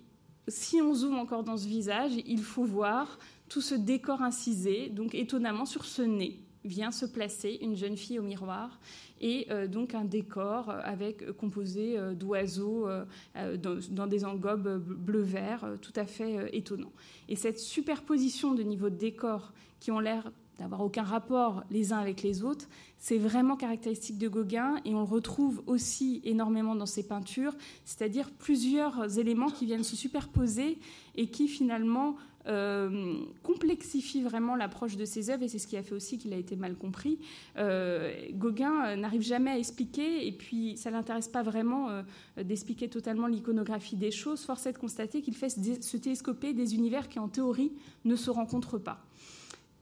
[0.48, 4.88] si on zoome encore dans ce visage, il faut voir tout ce décor incisé.
[4.88, 8.79] Donc étonnamment, sur ce nez vient se placer une jeune fille au miroir
[9.20, 12.87] et euh, donc un décor avec euh, composé euh, d'oiseaux
[13.35, 16.92] dans, des engobes bleu-vert, tout à fait étonnant.
[17.29, 21.99] Et cette superposition de niveaux de décor qui ont l'air d'avoir aucun rapport les uns
[21.99, 22.68] avec les autres,
[22.99, 27.55] c'est vraiment caractéristique de Gauguin et on le retrouve aussi énormément dans ses peintures,
[27.87, 30.79] c'est-à-dire plusieurs éléments qui viennent se superposer
[31.16, 35.83] et qui finalement euh, complexifient vraiment l'approche de ses œuvres et c'est ce qui a
[35.83, 37.18] fait aussi qu'il a été mal compris.
[37.57, 42.03] Euh, Gauguin n'arrive jamais à expliquer et puis ça l'intéresse pas vraiment euh,
[42.42, 44.42] d'expliquer totalement l'iconographie des choses.
[44.42, 47.73] Force est de constater qu'il fait se télescoper des univers qui en théorie
[48.05, 49.07] ne se rencontrent pas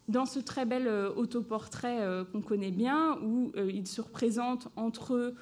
[0.08, 4.68] dans ce très bel euh, autoportrait euh, qu'on connaît bien, où euh, il se représente
[4.76, 5.34] entre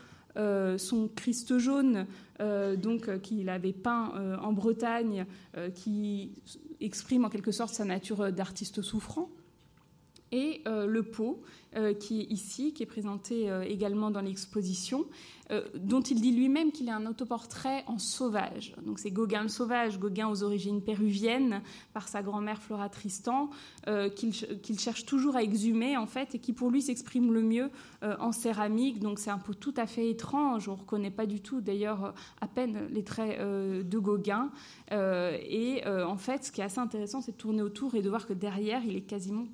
[0.77, 2.07] son Christ jaune,
[3.23, 5.25] qu'il avait peint en Bretagne,
[5.75, 6.35] qui
[6.79, 9.31] exprime en quelque sorte sa nature d'artiste souffrant,
[10.33, 11.43] et le pot
[12.01, 15.07] qui est ici, qui est présenté également dans l'exposition,
[15.53, 18.75] euh, dont il dit lui-même qu'il est un autoportrait en sauvage.
[18.85, 21.63] Donc c'est Gauguin le sauvage, Gauguin aux origines péruviennes,
[21.93, 23.51] par sa grand-mère Flora Tristan,
[23.87, 27.71] euh, qu'il cherche toujours à exhumer en fait, et qui pour lui s'exprime le mieux
[28.03, 28.99] euh, en céramique.
[28.99, 30.69] Donc c'est un peu tout à fait étrange.
[30.69, 34.51] On ne reconnaît pas du tout d'ailleurs à peine les traits de Gauguin.
[34.91, 38.27] et en fait, ce qui est assez intéressant, c'est de tourner autour et de voir
[38.27, 39.47] que derrière, il est quasiment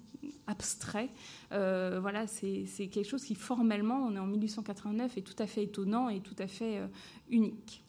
[0.46, 1.11] abstrait.
[1.52, 5.64] Euh, voilà, c'est quelque chose qui formellement, on est en 1889, est tout à fait
[5.64, 6.87] étonnant et tout à fait euh,
[7.30, 7.82] unique.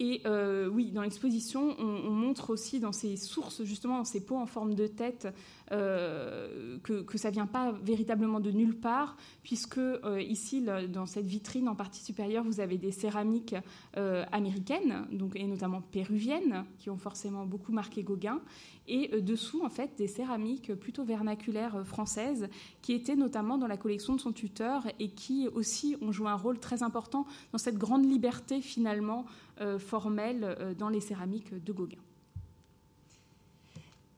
[0.00, 4.36] Et euh, oui, dans l'exposition, on, montre aussi dans ces sources, justement dans ces pots
[4.36, 5.26] en forme de tête,
[5.72, 11.26] euh, que, que, ça vient pas véritablement de nulle part, puisque euh, ici, dans cette
[11.26, 13.54] vitrine en partie supérieure, vous avez des céramiques
[14.32, 18.40] américaines, donc, et notamment péruviennes, qui ont forcément beaucoup marqué Gauguin,
[18.86, 22.48] et dessous, en fait, des céramiques plutôt vernaculaires françaises,
[22.80, 26.36] qui étaient notamment dans la collection de son tuteur et qui aussi ont joué un
[26.36, 29.26] rôle très important dans cette grande liberté finalement
[29.60, 31.98] euh, formelle euh, dans les céramiques de Gauguin.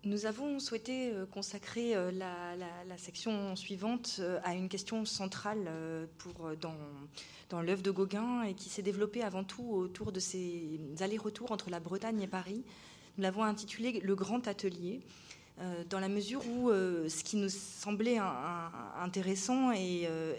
[0.05, 5.71] Nous avons souhaité consacrer la, section suivante à une question centrale
[6.61, 6.75] dans,
[7.51, 11.69] dans l'œuvre de Gauguin et qui s'est développée avant tout autour de ses allers-retours entre
[11.69, 12.65] la Bretagne et Paris.
[13.19, 15.03] Nous l'avons intitulé Le Grand Atelier.
[15.61, 18.19] Euh, dans la mesure où euh, ce qui nous semblait
[18.99, 20.35] intéressant et, euh,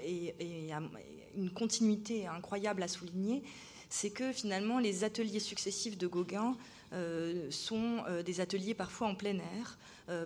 [1.38, 3.43] une continuité incroyable à souligner,
[3.89, 6.58] c'est que finalement les ateliers successifs de Gauguin
[7.49, 9.77] sont des ateliers parfois en plein air,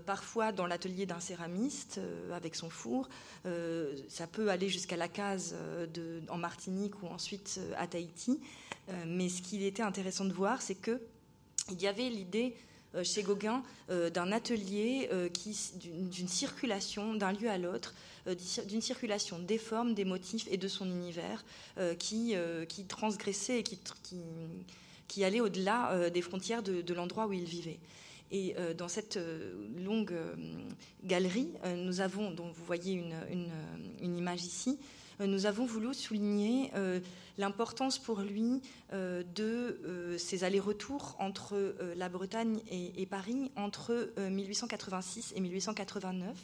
[0.05, 1.99] parfois dans l'atelier d'un céramiste
[2.33, 3.07] avec son four.
[4.09, 5.55] ça peut aller jusqu'à la case
[6.29, 8.39] en Martinique ou ensuite à Tahiti.
[9.05, 12.55] mais ce qu'il était intéressant de voir, c'est qu'il y avait l'idée
[12.95, 15.29] euh, chez Gauguin euh, d'un atelier euh,
[15.83, 17.93] d'une circulation d'un lieu à l'autre,
[18.67, 21.45] d'une circulation des formes, des motifs et de son univers
[21.99, 22.33] qui,
[22.67, 23.77] qui transgressait et qui,
[25.23, 27.79] allait au-delà des frontières de, l'endroit où il vivait.
[28.31, 29.19] Et dans cette
[29.77, 30.15] longue
[31.03, 33.49] galerie, nous avons, dont vous voyez une,
[34.01, 34.79] une image ici,
[35.19, 36.71] nous avons voulu souligner
[37.37, 38.61] l'importance pour lui
[38.93, 46.35] euh, de euh, ses allers-retours entre euh, la Bretagne et, Paris entre 1886 et 1889.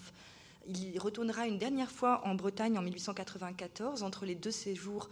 [0.68, 5.10] Il retournera une dernière fois en Bretagne en 1894 entre, les deux séjours,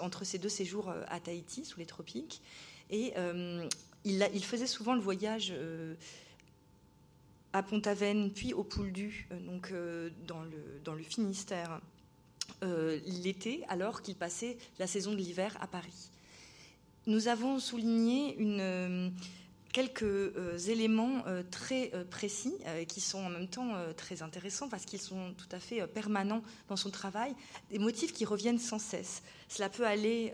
[0.00, 2.42] entre ces deux séjours à Tahiti, sous les tropiques.
[2.90, 3.14] Et
[4.04, 5.54] il, il, faisait souvent le voyage
[7.54, 9.72] à Pont-Aven, puis au Pouldu, donc
[10.26, 11.80] dans, le, dans le Finistère,
[12.62, 16.10] euh, l'été, alors qu'il passait la saison de l'hiver à Paris.
[17.06, 19.10] Nous avons souligné une, euh,
[19.76, 22.54] quelques euh, éléments très précis
[22.88, 26.76] qui sont en même temps très intéressants parce qu'ils sont tout à fait permanents dans
[26.76, 27.34] son travail,
[27.70, 29.22] des motifs qui reviennent sans cesse.
[29.48, 30.32] Cela peut aller,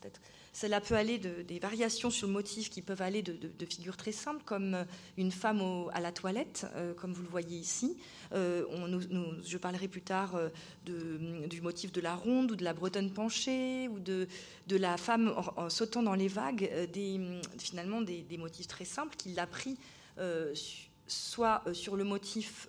[0.00, 0.20] peut-être
[0.52, 4.12] cela peut aller de, des variations sur le motif qui peuvent aller de, figures très
[4.12, 4.84] simples, comme euh,
[5.16, 7.96] une femme à la toilette, euh, comme vous le voyez ici.
[8.32, 8.64] Euh,
[9.44, 10.38] je parlerai plus tard
[10.84, 14.26] du motif de la ronde ou de la bretonne penchée ou de,
[14.68, 15.34] la femme
[15.68, 17.20] sautant dans les vagues, des,
[17.58, 19.76] finalement des, motifs très simples qu'il a pris
[21.06, 22.68] soit sur le motif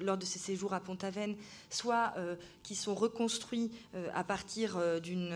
[0.00, 1.36] lors de ses séjours à Pont-Aven,
[1.68, 2.14] soit
[2.62, 3.70] qui sont reconstruits
[4.14, 5.34] à partir d'une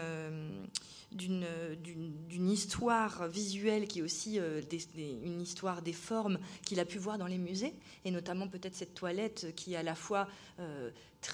[1.12, 4.60] d'une histoire visuelle qui est aussi euh,
[4.96, 8.94] une histoire des formes qu'il a pu voir dans les musées, et notamment peut-être cette
[8.94, 10.90] toilette qui est à la fois euh,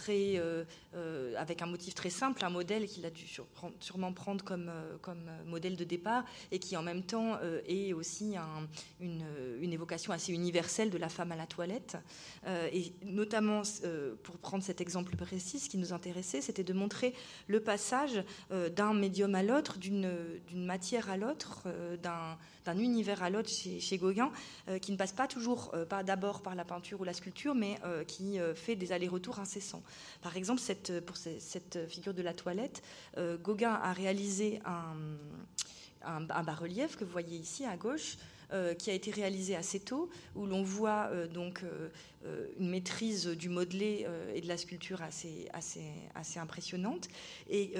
[0.08, 3.24] euh, euh, avec un motif très simple, un modèle qu'il a dû
[3.80, 8.34] sûrement prendre comme, euh, modèle de départ et qui en même temps est aussi
[9.00, 11.96] une, évocation assez universelle de la femme à la toilette.
[12.46, 13.62] et notamment,
[14.22, 17.14] pour prendre cet exemple précis, ce qui nous intéressait, c'était de montrer
[17.46, 20.12] le passage d'un médium à l'autre, d'une
[20.54, 21.62] matière à l'autre,
[22.02, 24.30] d'un univers à l'autre chez, Gauguin,
[24.82, 28.38] qui ne passe pas toujours pas d'abord par la peinture ou la sculpture, mais qui
[28.54, 29.81] fait des allers-retours incessants.
[30.20, 30.60] Par exemple,
[31.06, 32.82] pour cette figure de la toilette,
[33.42, 34.60] Gauguin a réalisé
[36.04, 38.16] un bas-relief que vous voyez ici à gauche,
[38.78, 41.64] qui a été réalisé assez tôt, où l'on voit donc
[42.58, 45.84] une maîtrise du modelé et de la sculpture assez, assez,
[46.14, 47.08] assez impressionnante.
[47.48, 47.74] Et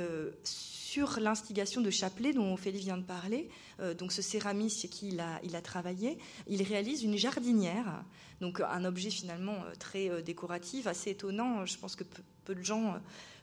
[0.93, 3.49] sur l'instigation de Chapelet, dont Ophélie vient de parler,
[3.81, 8.05] euh, donc ce céramiste chez qui il a, il a, travaillé, il réalise une jardinière,
[8.43, 11.65] donc un objet finalement euh, très euh, décoratif, assez étonnant.
[11.65, 12.05] Je pense que
[12.45, 12.97] peu de gens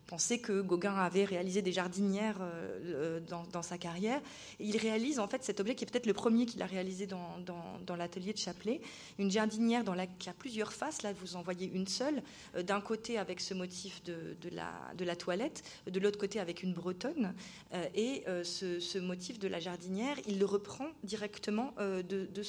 [0.09, 4.19] pensait que Gauguin avait réalisé des jardinières euh, dans, sa carrière.
[4.59, 7.95] Il réalise en fait cet objet qui est peut-être le premier qu'il a réalisé dans,
[7.95, 8.81] l'atelier de Chapelet,
[9.19, 9.83] une jardinière
[10.17, 11.03] qui a plusieurs faces.
[11.03, 12.23] Là, vous en voyez une seule.
[12.55, 17.35] Euh, d'un côté avec ce motif de, la, toilette, de l'autre côté avec une bretonne.
[17.73, 22.43] Euh, et ce, motif de la jardinière, il le reprend directement de,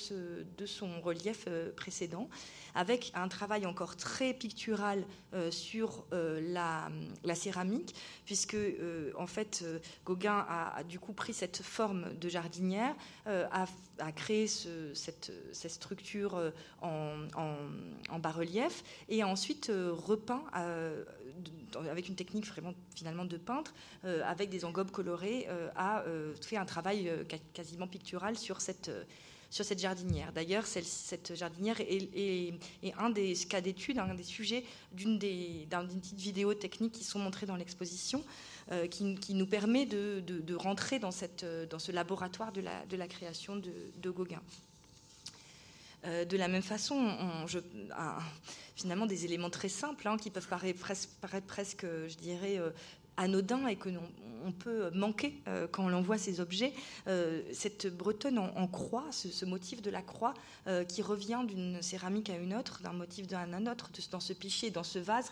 [0.65, 1.47] son relief
[1.77, 2.29] précédent
[2.75, 6.89] avec un travail encore très pictural euh, sur euh, la,
[7.25, 7.35] la,
[8.25, 9.65] puisque euh, en fait
[10.05, 12.95] Gauguin a, du coup pris cette forme de jardinière,
[13.27, 13.67] a,
[13.99, 20.43] a, créé ce, cette, structure en, en, bas-relief et a ensuite repeint
[21.91, 26.05] avec une technique vraiment finalement de peintre, avec des engobes colorées, a
[26.41, 27.11] fait un travail
[27.53, 28.91] quasiment pictural sur cette
[29.51, 30.33] sur cette jardinière.
[30.33, 32.55] D'ailleurs, cette jardinière est,
[32.97, 37.47] un des cas d'étude, un des sujets d'une des, petite vidéo technique qui sont montrées
[37.47, 38.25] dans l'exposition,
[38.71, 43.09] euh, qui, nous permet de, rentrer dans, cette, dans, ce laboratoire de la, de la
[43.09, 44.43] création de, Gauguin.
[46.07, 47.17] Euh, de la même façon,
[48.77, 50.81] finalement, des éléments très simples hein, qui peuvent paraître,
[51.21, 52.71] paraître, presque, je dirais, euh,
[53.17, 53.89] anodin et que
[54.43, 56.73] on peut manquer quand on voit ces objets.
[57.53, 60.33] cette bretonne en, croix, ce, motif de la croix
[60.89, 64.33] qui revient d'une céramique à une autre, d'un motif d'un à un autre, dans ce
[64.33, 65.31] pichet, dans ce vase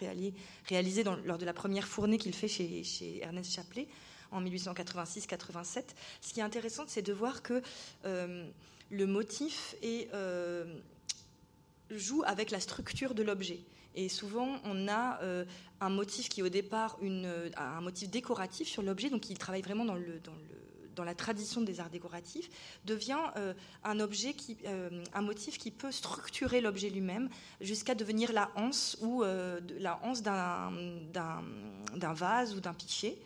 [0.69, 3.89] réalisé, lors de la première fournée qu'il fait chez, Ernest Chaplet
[4.31, 5.85] en 1886-87.
[6.21, 7.63] Ce qui est intéressant, c'est de voir que
[8.91, 10.65] le motif euh,
[11.91, 13.61] joue avec la structure de l'objet.
[14.01, 15.45] Et souvent, on a euh,
[15.81, 19.61] un motif qui, au départ, une, euh, un motif décoratif sur l'objet, donc il travaille
[19.61, 19.99] vraiment dans,
[21.05, 22.49] la tradition des arts décoratifs,
[22.85, 23.19] devient
[23.85, 24.57] un objet qui,
[25.15, 27.29] un motif qui peut structurer l'objet lui-même
[27.61, 30.73] jusqu'à devenir la hanse ou la hanse d'un
[32.15, 33.17] vase ou d'un pichet.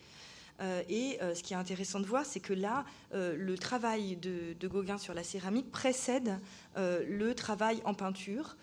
[0.61, 4.15] Euh, et euh, ce qui est intéressant de voir, c'est que là, euh, le travail
[4.17, 6.39] de, Gauguin sur la céramique précède
[6.75, 8.55] le travail en peinture,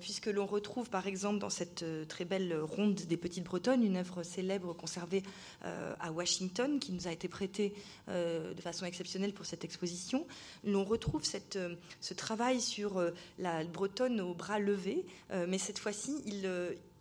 [0.00, 4.22] puisque l'on retrouve par exemple dans cette très belle ronde des Petites Bretonnes une œuvre
[4.22, 5.22] célèbre conservée
[5.62, 7.74] à Washington, qui nous a été prêtée
[8.08, 10.26] de façon exceptionnelle pour cette exposition.
[10.64, 13.02] L'on retrouve ce travail sur
[13.38, 15.04] la Bretonne au bras levé,
[15.46, 16.48] mais cette fois-ci, il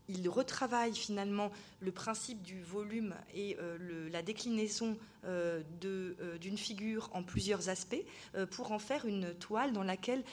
[0.10, 7.10] il retravaille finalement le principe du volume et euh, la déclinaison euh, euh, d'une figure
[7.14, 8.04] en plusieurs aspects
[8.52, 10.24] pour en faire une toile dans laquelle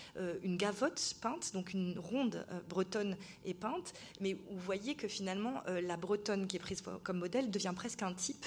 [0.42, 5.96] une gavotte peinte, donc une ronde bretonne est peinte, mais vous voyez que finalement la
[5.96, 8.46] bretonne qui est prise comme modèle devient presque un type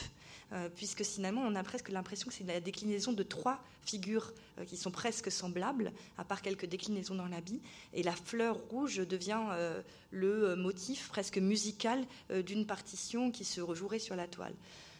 [0.53, 4.65] euh, puisque finalement on a presque l'impression que c'est la déclinaison de trois figures euh,
[4.65, 7.61] qui sont presque semblables, à part quelques déclinaisons dans l'habit,
[7.93, 9.81] et la fleur rouge devient euh,
[10.11, 12.05] le motif presque musical
[12.45, 14.53] d'une partition qui se rejouerait sur la toile.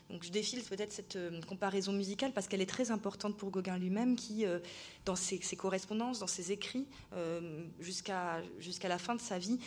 [0.09, 3.77] Donc je défile peut-être cette euh, comparaison musicale parce qu'elle est très importante pour Gauguin
[3.77, 4.59] lui-même qui, euh,
[5.05, 9.59] dans ses, correspondances, dans ses écrits, euh, jusqu'à jusqu'à la fin de sa vie,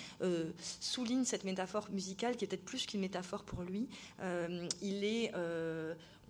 [0.80, 3.88] souligne cette métaphore musicale qui est peut-être plus qu'une métaphore pour lui.
[4.82, 5.32] il est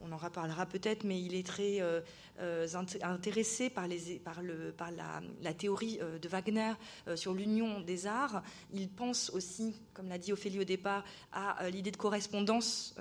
[0.03, 2.01] on en reparlera peut-être, mais il est très euh,
[2.40, 2.66] euh,
[3.03, 6.72] intéressé par, la, théorie euh, de Wagner
[7.14, 8.42] sur l'union des arts.
[8.72, 12.94] Il pense aussi, comme l'a dit Ophélie au départ, à l'idée de correspondance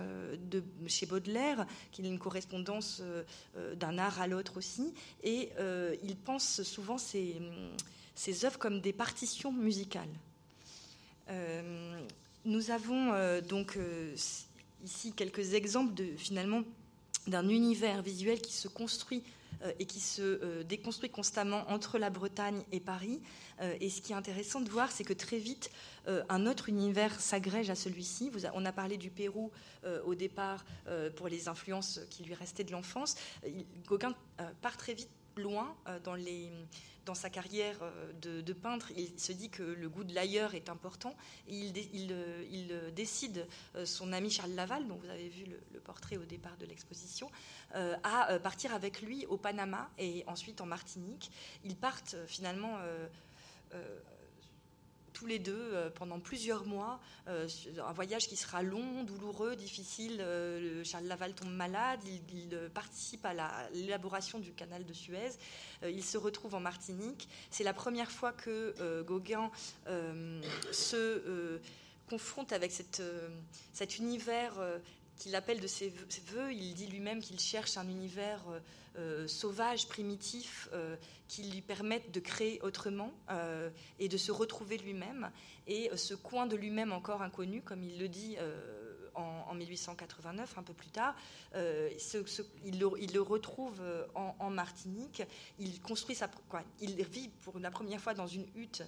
[0.51, 3.01] de, chez Baudelaire, qu'il y a une correspondance
[3.75, 4.93] d'un art à l'autre aussi.
[5.23, 5.51] Et
[6.03, 10.09] il pense souvent ces œuvres comme des partitions musicales.
[12.45, 13.77] nous avons donc
[14.83, 16.63] ici quelques exemples de finalement
[17.27, 19.23] d'un univers visuel qui se construit
[19.63, 23.21] euh, et qui se euh, déconstruit constamment entre la Bretagne et Paris.
[23.61, 25.69] Euh, et ce qui est intéressant de voir, c'est que très vite,
[26.29, 28.31] un autre univers s'agrège à celui-ci.
[28.55, 29.51] On a parlé du Pérou
[30.05, 30.65] au départ
[31.17, 33.15] pour les influences qui lui restaient de l'enfance.
[33.85, 34.15] Gauguin
[34.61, 35.09] part très vite
[35.39, 36.51] loin dans les
[37.09, 40.69] dans sa carrière euh, de, peintre, il se dit que le goût de l'ailleurs est
[40.69, 41.15] important.
[41.47, 46.17] Et il, euh, décide, euh, son ami Charles Laval, dont vous avez vu le, portrait
[46.17, 47.31] au départ de l'exposition,
[48.03, 51.31] à partir avec lui au Panama et ensuite en Martinique.
[51.63, 52.77] Ils partent finalement
[55.19, 56.99] tous les deux euh, pendant plusieurs mois.
[57.27, 57.47] Euh,
[57.85, 60.21] un voyage qui sera long, douloureux, difficile.
[60.21, 63.33] Euh, Charles Laval tombe malade, il, participe à
[63.73, 65.31] l'élaboration du canal de Suez.
[65.83, 67.27] il se retrouve en Martinique.
[67.51, 69.51] C'est la première fois que Gauguin
[70.71, 71.59] se
[72.09, 74.53] confronte avec cet univers
[75.19, 75.93] qu'il appelle de ses
[76.27, 76.51] voeux.
[76.51, 78.43] Il dit lui-même qu'il cherche un univers
[78.97, 80.95] euh, sauvage, primitif, euh,
[81.27, 85.29] qui lui permettent de créer autrement euh, et de se retrouver lui-même.
[85.67, 88.35] Et ce coin de lui-même encore inconnu, comme il le dit
[89.19, 91.15] en, 1889, un peu plus tard,
[91.55, 93.81] il, le, retrouve
[94.15, 95.23] en, Martinique.
[95.59, 98.83] Il construit sa, quoi, il vit pour la première fois dans une hutte,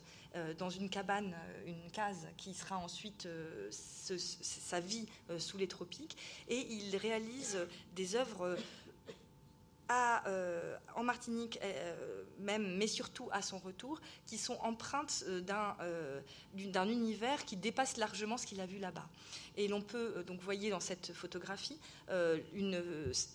[0.58, 3.28] dans une cabane, une case qui sera ensuite
[3.70, 5.08] sa vie
[5.38, 6.18] sous les tropiques,
[6.48, 7.58] et il réalise
[7.96, 8.58] des œuvres
[10.26, 16.22] euh, en Martinique euh, même, mais surtout à son retour, qui sont empreintes euh,
[16.56, 19.08] d'un univers qui dépasse largement ce qu'il a vu là-bas.
[19.58, 21.80] Et l'on peut, donc, voyez dans cette photographie
[22.54, 22.82] une,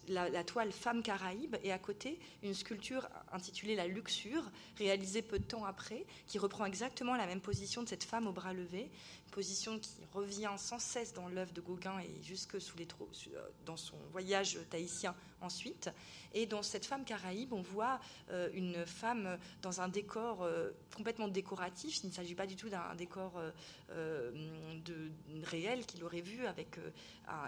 [0.09, 5.45] la, toile Femme Caraïbe et à côté une sculpture intitulée La Luxure, réalisée peu de
[5.45, 8.91] temps après, qui reprend exactement la même position de cette femme au bras levé,
[9.37, 12.87] position qui revient sans cesse dans l'œuvre de Gauguin et jusque sous les
[13.35, 15.91] euh, dans son voyage tahitien ensuite.
[16.33, 18.01] Et dans cette femme caraïbe, on voit
[18.31, 22.03] euh, une femme dans un décor euh, complètement décoratif.
[22.03, 23.39] Il ne s'agit pas du tout d'un décor
[23.91, 25.11] de,
[25.45, 26.16] réel qu'il aurait
[26.47, 26.79] avec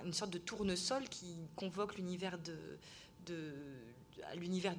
[0.05, 3.39] une sorte de tournesol qui convoque l'univers de,
[4.37, 4.75] l'univers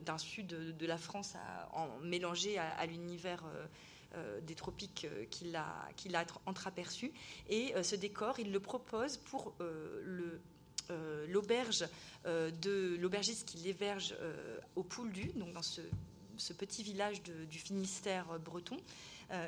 [0.00, 1.34] d'un sud de la France
[1.72, 3.44] en, mélangé à, l'univers
[4.42, 7.12] des tropiques qu'il a, qu'il a entreaperçu.
[7.48, 10.40] Et ce décor, il le propose pour le
[11.28, 11.86] l'auberge
[12.26, 14.14] de l'aubergiste qui l'héberge
[14.76, 15.80] au Pouldu, donc dans ce,
[16.52, 18.76] petit village du Finistère breton.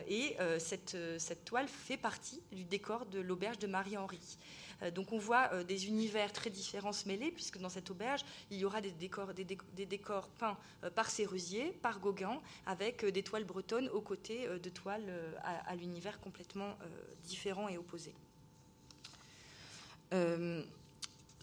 [0.09, 4.39] et cette, cette, toile fait partie du décor de l'auberge de Marie-Henri.
[4.83, 8.25] Euh, donc on voit euh, des univers très différents se mêler, puisque dans cette auberge,
[8.51, 9.45] il y aura des décors, des,
[9.87, 15.13] décors peints euh, par Sérusier, par Gauguin, avec des toiles bretonnes aux côtés de toiles
[15.43, 16.77] à, l'univers complètement
[17.25, 18.13] différent et opposé.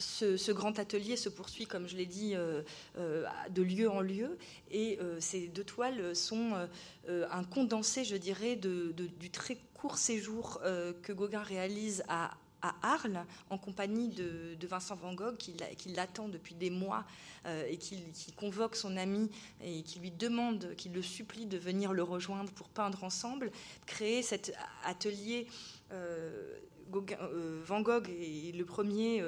[0.01, 2.33] Ce, grand atelier se poursuit, comme je l'ai dit,
[2.95, 4.37] de lieu en lieu,
[4.71, 6.53] et ces deux toiles sont
[7.07, 10.59] un condensé, je dirais, du très court séjour
[11.01, 12.31] que Gauguin réalise à
[12.81, 15.55] Arles en compagnie de, Vincent Van Gogh qui,
[15.95, 17.05] l'attend depuis des mois
[17.45, 18.03] euh, et qui,
[18.37, 19.29] convoque son ami
[19.63, 23.51] et qui lui demande, qui le supplie de venir le rejoindre pour peindre ensemble,
[23.85, 24.53] créer cet
[24.85, 25.47] atelier.
[25.91, 26.57] Euh,
[26.95, 29.23] euh, Van Gogh est le premier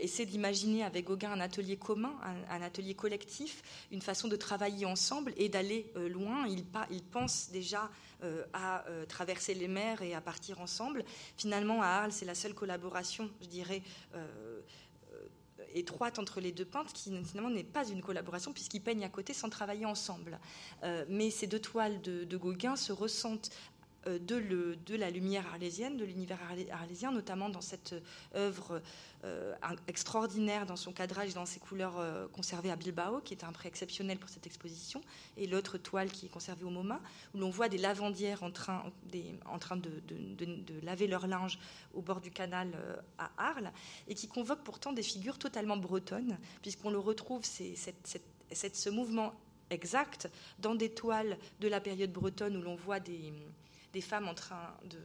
[0.00, 2.14] essaie d'imaginer avec Gauguin un atelier commun,
[2.50, 6.46] un, atelier collectif, une façon de travailler ensemble et d'aller loin.
[6.46, 7.90] Il, pense déjà
[8.22, 11.04] euh, à euh, traverser les mers et à partir ensemble.
[11.36, 13.82] Finalement, à Arles, c'est la seule collaboration, je dirais,
[14.14, 14.60] euh,
[15.74, 19.34] étroite entre les deux peintres, qui finalement n'est pas une collaboration puisqu'ils peignent à côté
[19.34, 20.38] sans travailler ensemble.
[21.10, 23.50] mais ces deux toiles de Gauguin se ressentent
[24.06, 26.38] euh, de, la lumière arlésienne, de l'univers
[26.72, 27.94] arlésien, notamment dans cette
[28.34, 28.80] œuvre
[29.24, 29.54] euh,
[29.88, 33.68] extraordinaire dans son cadrage, dans ses couleurs euh, conservées à Bilbao, qui est un prêt
[33.68, 35.00] exceptionnel pour cette exposition,
[35.36, 37.00] et l'autre toile qui est conservée au MoMA,
[37.34, 41.58] où l'on voit des lavandières en train, de, laver leur linge
[41.94, 42.72] au bord du canal
[43.18, 43.72] à Arles,
[44.08, 49.34] et qui convoque pourtant des figures totalement bretonnes, puisqu'on le retrouve, ce mouvement
[49.70, 50.28] exact
[50.60, 53.32] dans des toiles de la période bretonne où l'on voit des,
[53.96, 54.98] des femmes en train de,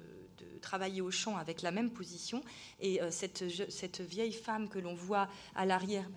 [0.62, 2.44] travailler au champ avec la même position.
[2.82, 6.08] Et euh, cette, cette, vieille femme que l'on voit à l'arrière,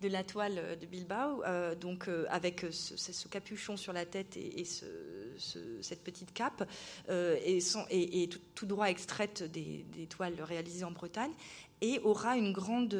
[0.00, 4.64] de la toile de Bilbao, euh, donc euh, avec ce, capuchon sur la tête et,
[4.64, 6.68] cette petite cape,
[7.10, 7.58] et,
[7.90, 11.32] et, tout, droit extraite des, toiles réalisées en Bretagne,
[11.80, 12.94] et aura une grande,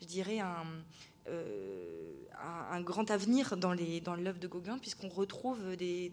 [0.00, 0.66] je dirais, un,
[1.28, 2.12] euh,
[2.70, 6.12] un, grand avenir dans l'œuvre de Gauguin, puisqu'on retrouve des,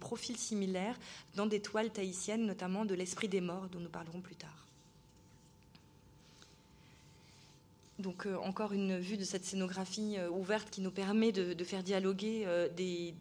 [0.00, 0.98] profils similaires
[1.34, 4.66] dans des toiles tahitiennes, notamment de l'Esprit des morts, dont nous parlerons plus tard.
[7.98, 11.82] Donc euh, encore une vue de cette scénographie euh, ouverte qui nous permet de, faire
[11.82, 13.14] dialoguer des,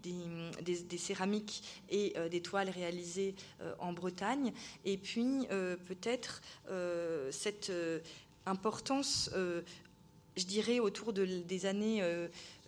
[0.98, 3.36] céramiques et des toiles réalisées
[3.80, 4.54] en Bretagne.
[4.86, 5.48] Et puis
[5.88, 6.42] peut-être
[7.32, 7.72] cette
[8.46, 9.30] importance
[10.38, 12.02] je dirais, autour des années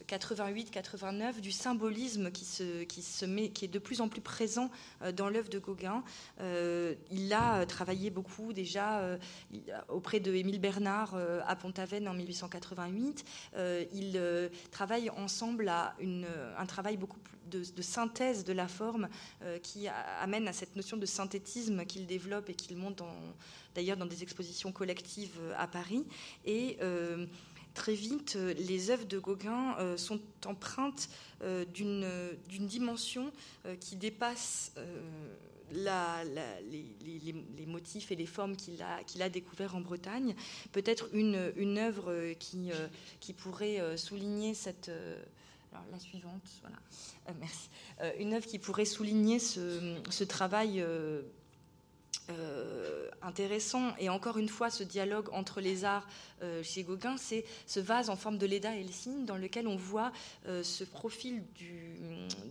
[0.07, 4.21] 88-89, euh, du symbolisme qui, se, qui, se met, qui est de plus en plus
[4.21, 4.69] présent
[5.01, 6.03] euh, dans l'œuvre de Gauguin.
[6.41, 9.17] Euh, il a travaillé beaucoup déjà
[9.89, 13.25] auprès de Émile Bernard à Pont-Aven en 1888.
[13.93, 19.07] il travaille ensemble à une, un travail beaucoup plus de, de, synthèse de la forme
[19.61, 23.03] qui amène à cette notion de synthétisme qu'il développe et qu'il monte
[23.75, 26.05] d'ailleurs dans des expositions collectives à Paris.
[26.45, 26.77] Et
[27.73, 31.09] très vite, euh, les œuvres de Gauguin euh, sont empreintes
[31.41, 33.31] euh, d'une dimension
[33.79, 34.71] qui dépasse
[35.71, 40.35] les, motifs et les formes qu'il a, qu'il a découverts en Bretagne.
[40.71, 42.71] Peut-être une, une œuvre qui,
[43.33, 44.91] pourrait souligner cette...
[45.91, 48.13] la suivante, voilà.
[48.19, 50.83] une œuvre qui pourrait souligner ce, travail
[53.23, 56.07] intéressant, et encore une fois, ce dialogue entre les arts
[56.41, 60.11] euh, chez Gauguin, c'est ce vase en forme de Leda cygne dans lequel on voit
[60.45, 61.43] euh, ce profil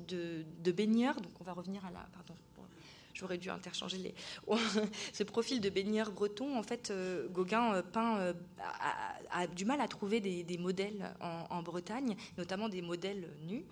[0.09, 1.21] de, de, baigneur.
[1.21, 2.01] Donc on va revenir à la.
[2.13, 2.35] Pardon,
[3.15, 4.15] j'aurais dû interchanger les.
[5.13, 6.93] ce profil de baigneur breton, en fait,
[7.31, 8.35] Gauguin peint,
[9.31, 13.65] a, du mal à trouver des, modèles en, Bretagne, notamment des modèles nus,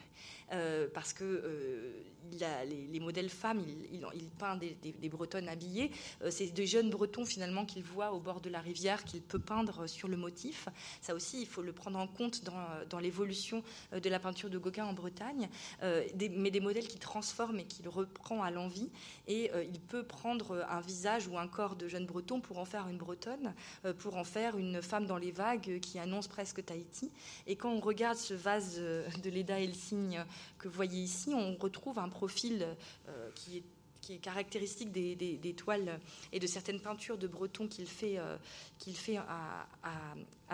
[0.92, 3.62] parce que les, modèles femmes,
[3.92, 5.90] il, peint des, bretonnes habillées.
[6.22, 9.38] Euh, c'est des jeunes bretons finalement qu'il voit au bord de la rivière qu'il peut
[9.38, 10.68] peindre sur le motif.
[11.00, 13.62] Ça aussi, il faut le prendre en compte dans, l'évolution
[13.92, 15.48] euh, de la peinture de Gauguin en Bretagne.
[15.82, 16.04] Euh,
[16.36, 18.90] mais des modèles qu'il transforme et qu'il reprend à l'envie.
[19.26, 22.88] Et il peut prendre un visage ou un corps de jeune breton pour en faire
[22.88, 23.54] une bretonne,
[23.98, 27.10] pour en faire une femme dans les vagues qui annonce presque Tahiti.
[27.46, 30.24] Et quand on regarde ce vase de Leda et le cygne
[30.60, 32.76] que vous voyez ici, on retrouve un profil
[33.08, 36.00] euh, qui est caractéristique des, toiles
[36.32, 38.36] et de certaines peintures de Breton qu'il fait, euh,
[38.78, 39.66] qu'il fait à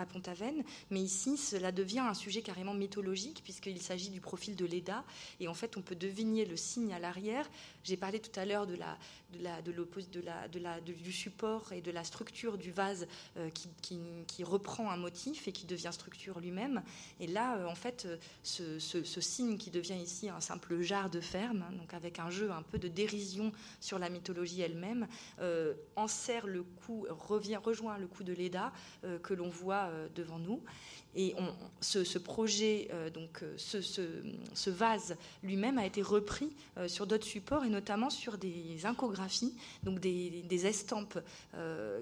[0.05, 0.63] Pont-Aven.
[0.91, 5.03] Mais ici, cela devient un sujet carrément mythologique, puisqu'il s'agit du profil de Leda.
[5.39, 7.49] Et en fait, on peut deviner le signe à l'arrière.
[7.83, 8.97] J'ai parlé tout à l'heure de la,
[9.33, 15.47] de la, du support et de la structure du vase euh, qui, reprend un motif
[15.47, 16.83] et qui devient structure lui-même.
[17.19, 21.19] Et là, euh, en fait, euh, ce, signe qui devient ici un simple jarre de
[21.19, 25.07] ferme, hein, donc avec un jeu un peu de dérision sur la mythologie elle-même,
[25.39, 28.71] euh, enserre le coup, revient, rejoint le coup de Leda
[29.23, 30.61] que l'on voit devant nous.
[31.19, 31.33] Et
[31.81, 37.65] ce, projet, euh, donc euh, ce, vase lui-même a été repris euh, sur d'autres supports
[37.65, 41.19] et notamment sur des incographies, donc des, estampes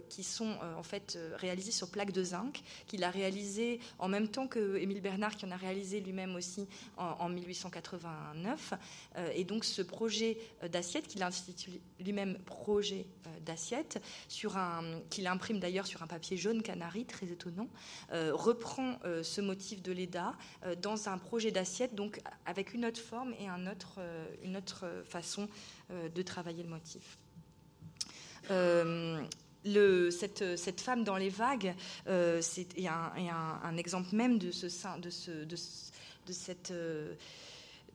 [0.10, 4.48] qui sont en fait réalisées sur plaques de zinc, qu'il a réalisé en même temps
[4.48, 8.74] que Émile Bernard, qui en a réalisé lui-même aussi en, 1889.
[9.34, 10.38] et donc ce projet
[10.72, 11.30] d'assiette qu'il a
[12.00, 13.06] lui-même projet
[13.46, 17.68] d'assiette, qu'il imprime d'ailleurs sur un papier jaune canari, très étonnant,
[18.12, 20.34] reprend ce motif de l'EDA
[20.66, 25.48] euh, dans un projet d'assiette, donc avec une autre forme et euh, une autre façon
[25.90, 27.18] de travailler le motif.
[30.12, 31.76] Cette, femme dans les vagues,
[32.42, 33.12] c'est un,
[33.64, 34.52] un, exemple même de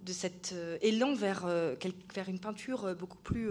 [0.06, 3.50] cet élan vers une peinture beaucoup plus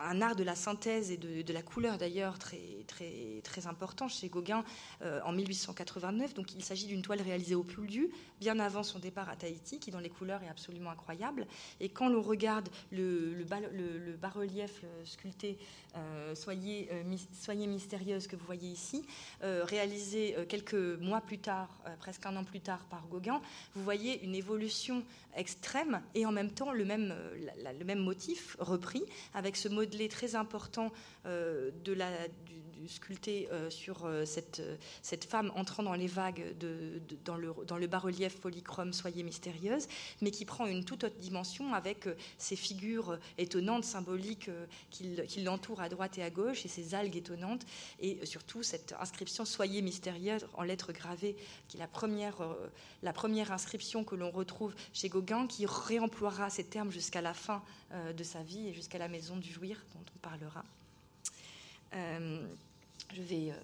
[0.00, 4.28] un art de la synthèse et de, la couleur d'ailleurs très, très, très important chez
[4.28, 4.64] Gauguin
[5.02, 6.34] euh, en 1889.
[6.34, 9.90] Donc il s'agit d'une toile réalisée au Pouldu, bien avant son départ à Tahiti, qui
[9.90, 11.46] dans les couleurs est absolument incroyable.
[11.80, 13.44] Et quand l'on regarde le,
[14.20, 15.58] bas-relief euh, sculpté
[16.34, 16.88] soyez,
[17.32, 19.04] soyez, mystérieuse que vous voyez ici,
[19.40, 21.68] réalisé quelques mois plus tard,
[21.98, 23.40] presque un an plus tard par Gauguin,
[23.74, 25.02] vous voyez une évolution
[25.36, 27.14] extrême et en même temps le même,
[27.96, 29.02] motif repris
[29.34, 30.92] avec ce modelé très important
[31.24, 32.08] de la,
[32.88, 37.54] sculpté euh, sur euh, cette, euh, cette femme entrant dans les vagues de, dans, le,
[37.66, 39.86] dans le bas-relief polychrome Soyez mystérieuse,
[40.20, 42.08] mais qui prend une toute autre dimension avec
[42.38, 44.50] ces figures étonnantes, symboliques
[44.90, 47.64] qui, l'entourent à droite et à gauche, et ces algues étonnantes,
[48.00, 51.36] et surtout cette inscription Soyez mystérieuse en lettres gravées,
[51.68, 52.36] qui est la première,
[53.02, 57.62] la première inscription que l'on retrouve chez Gauguin, qui réemploiera ces termes jusqu'à la fin
[58.16, 60.64] de sa vie et jusqu'à la maison du jouir, dont on parlera
[61.92, 63.54] je vais euh,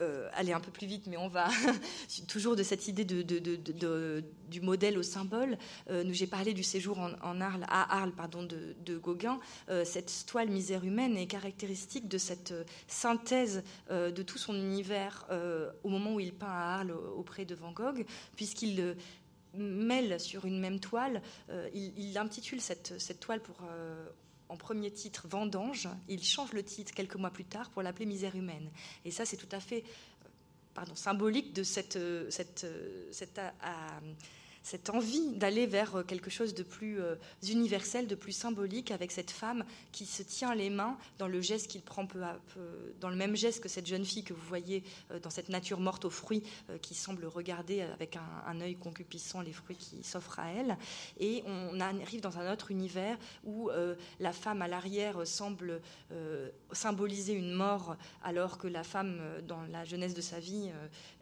[0.00, 1.48] euh, aller un peu plus vite, mais on va
[2.28, 5.58] toujours de cette idée de, du modèle au symbole.
[5.90, 8.12] Euh, j'ai parlé du séjour à Arles
[8.84, 9.40] de, Gauguin.
[9.84, 12.54] cette toile misère humaine est caractéristique de cette
[12.86, 15.26] synthèse de tout son univers
[15.82, 18.06] au moment où il peint à Arles auprès de Van Gogh,
[18.36, 18.96] puisqu'il
[19.54, 21.22] mêle sur une même toile,
[21.74, 23.56] il, intitule cette, cette toile pour
[24.48, 25.88] en premier titre Vendange.
[26.08, 28.70] Il change le titre quelques mois plus tard pour l'appeler Misère humaine.
[29.04, 29.84] Et ça, c'est tout à fait
[30.78, 32.30] euh, symbolique de cette, euh,
[32.64, 33.40] euh, cette
[34.68, 37.14] cette envie d'aller vers euh, quelque chose de plus euh,
[37.48, 41.68] universel, de plus symbolique, avec cette femme qui se tient les mains dans le geste
[41.68, 44.46] qu'il prend peu à peu, dans le même geste que cette jeune fille que vous
[44.46, 46.42] voyez euh, dans cette nature morte aux fruits,
[46.82, 50.76] qui semble regarder avec un, œil concupissant les fruits qui s'offrent à elle.
[51.18, 53.70] Et on arrive dans un autre univers où
[54.20, 55.80] la femme à l'arrière semble
[56.72, 60.70] symboliser une mort, alors que la femme, dans la jeunesse de sa vie,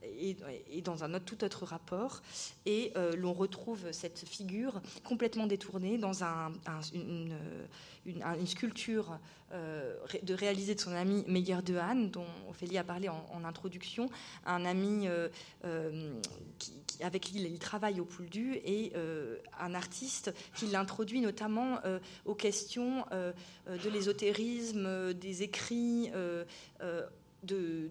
[0.02, 2.22] est, dans un tout autre rapport.
[2.64, 6.52] Et l'on retrouve cette figure complètement détournée dans un,
[6.94, 9.18] une, sculpture
[9.52, 14.08] euh, de réalisée de son ami Meyer de Hahn, dont Ophélie a parlé en, introduction,
[14.44, 15.28] un ami euh,
[15.64, 16.12] euh,
[17.00, 18.92] avec qui il travaille au Pouldu et
[19.60, 21.78] un artiste qui l'introduit notamment
[22.24, 26.10] aux questions de l'ésotérisme, des écrits
[27.46, 27.88] de,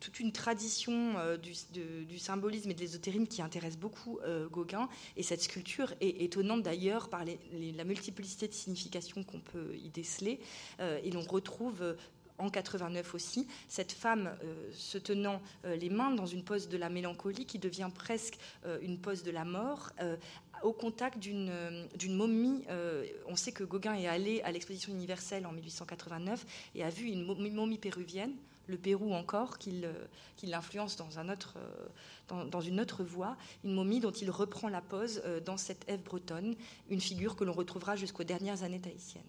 [0.00, 4.88] toute une tradition euh, du, symbolisme et de l'ésotérisme qui intéresse beaucoup euh, Gauguin.
[5.16, 10.40] Et cette sculpture est étonnante d'ailleurs par la multiplicité de significations qu'on peut y déceler.
[10.80, 11.96] Euh, et l'on retrouve
[12.38, 14.34] en 89 aussi, cette femme
[14.72, 18.36] se tenant les mains dans une pose de la mélancolie qui devient presque
[18.80, 19.90] une pose de la mort,
[20.64, 21.52] au contact d'une
[22.08, 22.64] momie.
[23.28, 26.44] on sait que Gauguin est allé à l'exposition universelle en 1889
[26.74, 28.34] et a vu une momie péruvienne
[28.66, 29.86] le Pérou encore, qu'il
[30.44, 35.40] l'influence dans, un euh, une autre voie, une momie dont il reprend la pose euh,
[35.40, 36.54] dans cette Ève bretonne,
[36.90, 39.22] une figure que l'on retrouvera jusqu'aux dernières années tahitiennes.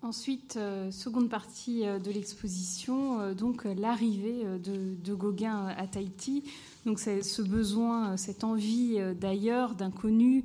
[0.00, 6.42] Ensuite, euh, seconde partie de l'exposition, donc l'arrivée de, de, Gauguin à Tahiti.
[6.86, 10.42] Donc ce besoin, cette envie d'ailleurs, d'inconnu,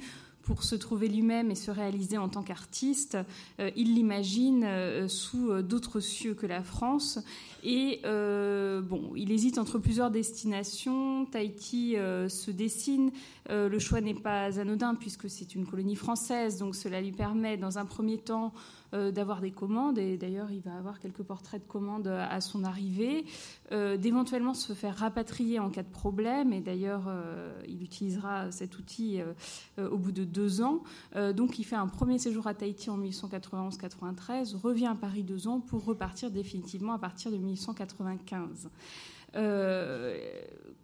[0.48, 3.18] pour se trouver lui-même et se réaliser en tant qu'artiste,
[3.60, 4.66] il l'imagine
[5.10, 7.20] sous d'autres cieux que la France.
[7.66, 11.26] Et bon, il hésite entre plusieurs destinations.
[11.26, 11.96] Tahiti
[12.30, 13.12] se dessine.
[13.50, 17.78] le choix n'est pas anodin puisque c'est une colonie française, donc cela lui permet, dans
[17.78, 21.68] un premier temps, euh, d'avoir des commandes, et d'ailleurs il va avoir quelques portraits de
[21.68, 23.26] commandes à son arrivée,
[23.72, 28.78] euh, d'éventuellement se faire rapatrier en cas de problème, et d'ailleurs euh, il utilisera cet
[28.80, 29.20] outil
[29.78, 30.84] au bout de deux ans.
[31.36, 35.60] donc il fait un premier séjour à Tahiti en 1891-93, revient à Paris deux ans
[35.60, 38.70] pour repartir définitivement à partir de 1895.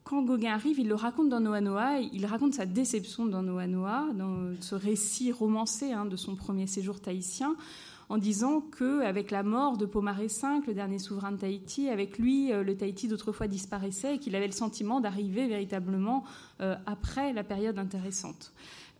[0.04, 3.68] Quand Gauguin arrive, il le raconte dans Noa Noa, il raconte sa déception dans Noa
[3.68, 7.56] Noa, dans ce récit romancé hein, de son premier séjour tahitien,
[8.10, 12.52] en disant qu'avec la mort de Pomaré V, le dernier souverain de Tahiti, avec lui,
[12.52, 16.24] euh, le Tahiti d'autrefois disparaissait et qu'il avait le sentiment d'arriver véritablement
[16.62, 18.54] euh, après la période intéressante.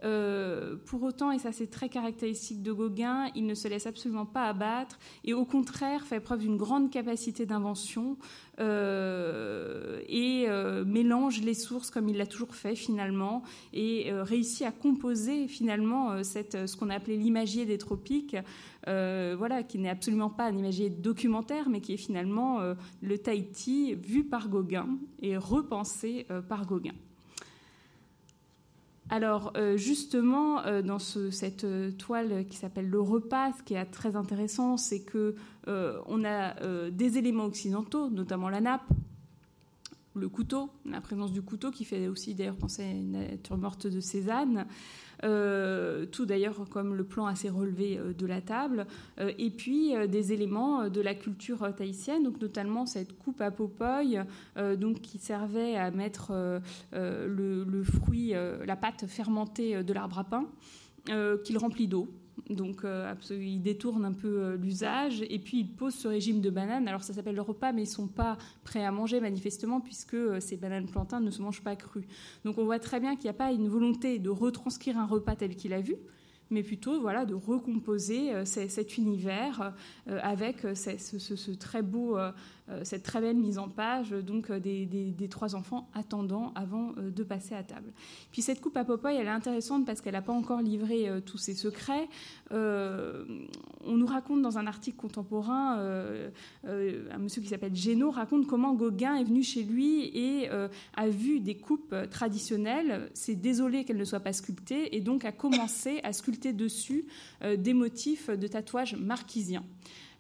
[0.04, 4.26] Euh, pour autant, et ça c'est très caractéristique de Gauguin, il ne se laisse absolument
[4.26, 8.18] pas abattre et au contraire fait preuve d'une grande capacité d'invention
[8.60, 14.72] euh, et euh, mélange les sources comme il l'a toujours fait finalement et réussit à
[14.72, 18.36] composer finalement ce qu'on a appelé l'imagier des tropiques,
[18.86, 22.60] voilà, qui n'est absolument pas un imagier documentaire mais qui est finalement
[23.02, 24.90] le Tahiti vu par Gauguin
[25.22, 26.94] et repensé par Gauguin.
[29.10, 33.86] Alors euh, justement, euh, dans cette euh, toile qui s'appelle Le repas, ce qui est
[33.86, 35.36] très intéressant, c'est que
[35.66, 38.84] on a des éléments occidentaux, notamment la nappe,
[40.14, 43.88] le couteau, la présence du couteau qui fait aussi d'ailleurs penser à une nature morte
[43.88, 44.66] de Cézanne.
[45.24, 48.86] Euh, tout d'ailleurs comme le plan assez relevé euh, de la table,
[49.20, 54.20] euh, et puis des éléments de la culture tahitienne, donc notamment cette coupe à popoy,
[54.78, 56.34] donc qui servait à mettre
[56.94, 58.34] le, fruit,
[58.66, 60.46] la pâte fermentée de l'arbre à pain,
[61.44, 62.08] qu'il remplit d'eau.
[62.50, 66.50] Donc euh, il détourne un peu euh, l'usage et puis il pose ce régime de
[66.50, 66.88] bananes.
[66.88, 70.40] Alors ça s'appelle le repas, mais ils sont pas prêts à manger manifestement puisque euh,
[70.40, 72.08] ces bananes plantains ne se mangent pas crues.
[72.44, 75.36] Donc on voit très bien qu'il n'y a pas une volonté de retranscrire un repas
[75.36, 75.96] tel qu'il a vu,
[76.50, 79.74] mais plutôt voilà de recomposer cet univers
[80.06, 82.18] avec ce, très beau
[82.84, 87.24] cette très belle mise en page donc euh, des, trois enfants attendant avant euh, de
[87.24, 87.92] passer à table.
[88.32, 91.38] Puis cette coupe à Popeye, elle est intéressante parce qu'elle n'a pas encore livré tous
[91.38, 92.08] ses secrets.
[92.52, 95.78] on nous raconte dans un article contemporain,
[96.64, 101.40] un monsieur qui s'appelle Génaud raconte comment Gauguin est venu chez lui et a vu
[101.40, 106.14] des coupes traditionnelles, s'est désolé qu'elles ne soient pas sculptées et donc a commencé à
[106.14, 107.06] sculpter dessus
[107.42, 109.64] des motifs de tatouage marquisien.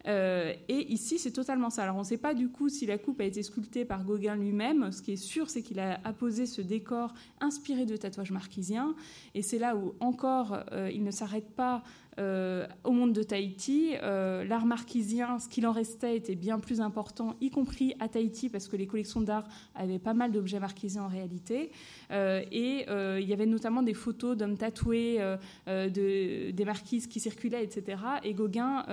[0.07, 1.83] Euh, et ici, c'est totalement ça.
[1.83, 4.35] Alors, on ne sait pas du coup si la coupe a été sculptée par Gauguin
[4.35, 4.91] lui-même.
[4.91, 8.95] Ce qui est sûr, c'est qu'il a apposé ce décor inspiré de tatouages marquisiens.
[9.33, 11.83] Et c'est là où encore, euh, il ne s'arrête pas
[12.19, 13.93] euh, au monde de Tahiti.
[14.03, 18.49] Euh, l'art marquisien, ce qu'il en restait, était bien plus important, y compris à Tahiti,
[18.49, 21.71] parce que les collections d'art avaient pas mal d'objets marquisiens en réalité.
[22.11, 22.85] Euh, et
[23.19, 25.19] il y avait notamment des photos d'hommes tatoués,
[25.67, 27.97] de, des marquises qui circulaient, etc.
[28.23, 28.85] Et Gauguin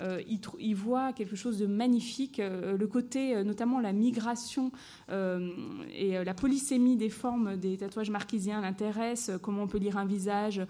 [0.00, 4.72] y, voit quelque chose de magnifique, le côté, notamment la migration
[5.10, 10.60] et la polysémie des formes des tatouages marquisiens l'intéresse, comment on peut lire un visage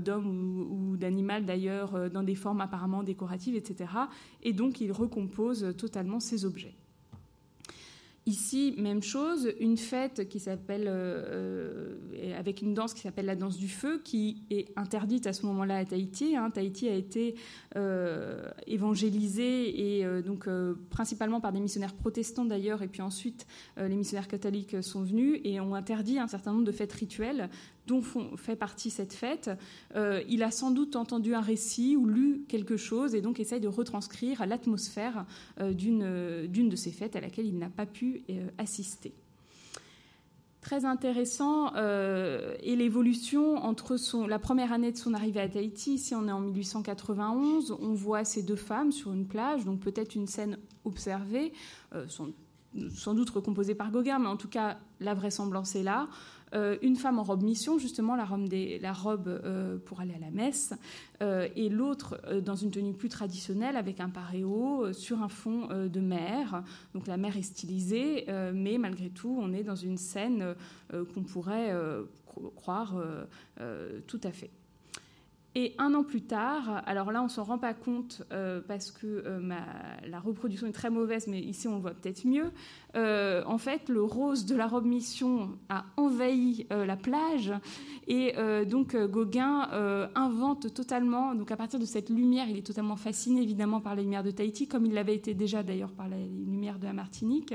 [0.00, 3.90] d'homme ou, ou d'animal d'ailleurs euh, dans des formes apparemment décoratives, etc.
[4.42, 6.74] Et donc il recompose totalement ces objets.
[8.28, 13.36] Ici, même chose, une fête qui s'appelle, euh, euh, avec une danse qui s'appelle la
[13.36, 16.34] danse du feu, qui est interdite à ce moment-là à Tahiti.
[16.34, 16.50] Hein.
[16.50, 17.36] Tahiti a été
[17.76, 20.48] euh, évangélisé et donc
[20.90, 23.46] principalement par des missionnaires protestants d'ailleurs, et puis ensuite
[23.76, 27.48] les missionnaires catholiques sont venus et ont interdit un certain nombre de fêtes rituelles
[27.86, 28.02] dont
[28.36, 29.50] fait partie cette fête,
[29.94, 33.60] euh, il a sans doute entendu un récit ou lu quelque chose et donc essaye
[33.60, 35.24] de retranscrire l'atmosphère
[35.60, 39.14] euh, d'une de ces fêtes à laquelle il n'a pas pu euh, assister.
[40.60, 45.94] Très intéressant est l'évolution entre la première année de son arrivée à Tahiti.
[45.94, 47.76] Ici, on est en 1891.
[47.80, 51.52] On voit ces deux femmes sur une plage, donc peut-être une scène observée,
[52.08, 56.08] sans doute recomposée par Gauguin, mais en tout cas, la vraisemblance est là.
[56.56, 60.72] Euh, une femme en robe mission, justement la robe, euh, pour aller à la messe,
[61.22, 66.00] euh, et l'autre dans une tenue plus traditionnelle avec un paréo sur un fond de
[66.00, 66.62] mer.
[66.94, 70.54] Donc la mer est stylisée, mais malgré tout, on est dans une scène
[70.90, 71.72] qu'on pourrait
[72.54, 72.94] croire
[74.06, 74.50] tout à fait.
[75.58, 79.06] Et un an plus tard, alors là on s'en rend pas compte euh, parce que
[79.06, 79.40] euh,
[80.06, 82.50] la reproduction est très mauvaise, mais ici on voit peut-être mieux.
[82.94, 87.54] Euh, en fait, le rose de la robe mission a envahi la plage
[88.06, 88.34] et
[88.66, 93.80] donc Gauguin invente totalement, donc à partir de cette lumière, il est totalement fasciné évidemment
[93.80, 96.84] par la lumière de Tahiti, comme il l'avait été déjà d'ailleurs par la lumière de
[96.84, 97.54] la Martinique.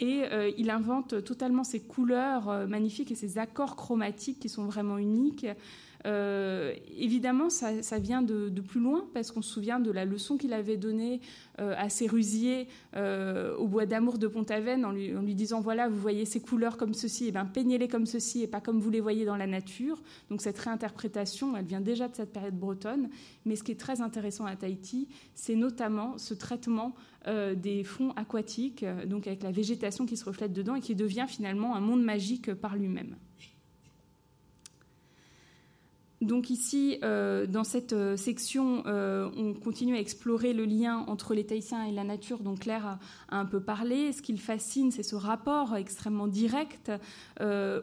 [0.00, 0.24] Et
[0.58, 5.46] il invente totalement ces couleurs magnifiques et ces accords chromatiques qui sont vraiment uniques.
[6.06, 10.52] Euh, évidemment, ça, vient de, plus loin, parce qu'on se souvient de la leçon qu'il
[10.52, 11.20] avait donnée
[11.60, 16.24] euh, à Sérusier euh, au bois d'amour de Pont-Aven, en lui, disant voilà, vous voyez
[16.24, 19.24] ces couleurs comme ceci, et bien peignez-les comme ceci et pas comme vous les voyez
[19.24, 20.02] dans la nature.
[20.30, 23.08] Donc cette réinterprétation, elle vient déjà de cette période bretonne.
[23.44, 26.94] Mais ce qui est très intéressant à Tahiti, c'est notamment ce traitement
[27.56, 31.74] des fonds aquatiques, donc avec la végétation qui se reflète dedans et qui devient finalement
[31.74, 33.16] un monde magique par lui-même.
[36.24, 41.34] Donc ici, euh, dans cette euh, section, euh, on continue à explorer le lien entre
[41.34, 42.98] les Tahitiens et la nature, dont Claire
[43.28, 44.10] a, un peu parlé.
[44.12, 46.90] Ce qui le fascine, c'est ce rapport extrêmement direct,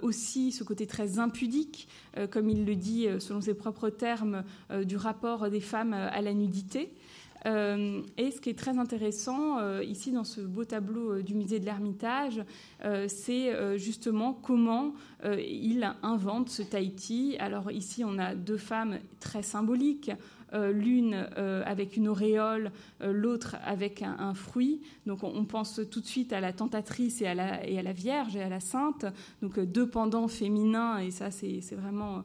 [0.01, 1.87] aussi ce côté très impudique,
[2.31, 4.43] comme il le dit selon ses propres termes,
[4.83, 6.91] du rapport des femmes à la nudité.
[7.45, 11.33] Euh, et ce qui est très intéressant euh, ici dans ce beau tableau euh, du
[11.33, 12.43] musée de l'Ermitage,
[13.07, 17.35] c'est justement comment il invente ce Tahiti.
[17.39, 20.11] Alors ici, on a deux femmes très symboliques.
[20.53, 22.71] l'une avec une auréole,
[23.01, 24.81] l'autre avec un, fruit.
[25.05, 27.93] Donc on, pense tout de suite à la tentatrice et à la, et à la
[27.93, 29.05] Vierge et à la Sainte.
[29.43, 32.23] Donc deux pendants féminins, et ça c'est vraiment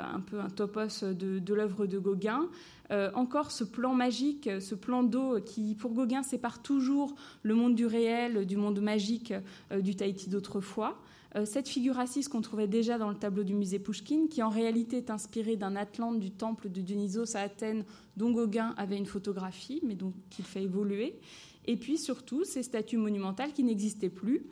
[0.00, 2.48] un peu un topos de, l'œuvre de Gauguin.
[2.90, 7.74] Euh, encore ce plan magique, ce plan d'eau qui, pour Gauguin, sépare toujours le monde
[7.74, 9.32] du réel du monde magique
[9.72, 10.98] euh, du Tahiti d'autrefois.
[11.34, 14.50] Euh, cette figure assise qu'on trouvait déjà dans le tableau du musée Pouchkine, qui en
[14.50, 17.84] réalité est inspirée d'un Atlante du temple de Dionysos à Athènes,
[18.16, 21.18] dont Gauguin avait une photographie, mais dont il fait évoluer.
[21.66, 24.44] Et puis surtout, ces statues monumentales qui n'existaient plus,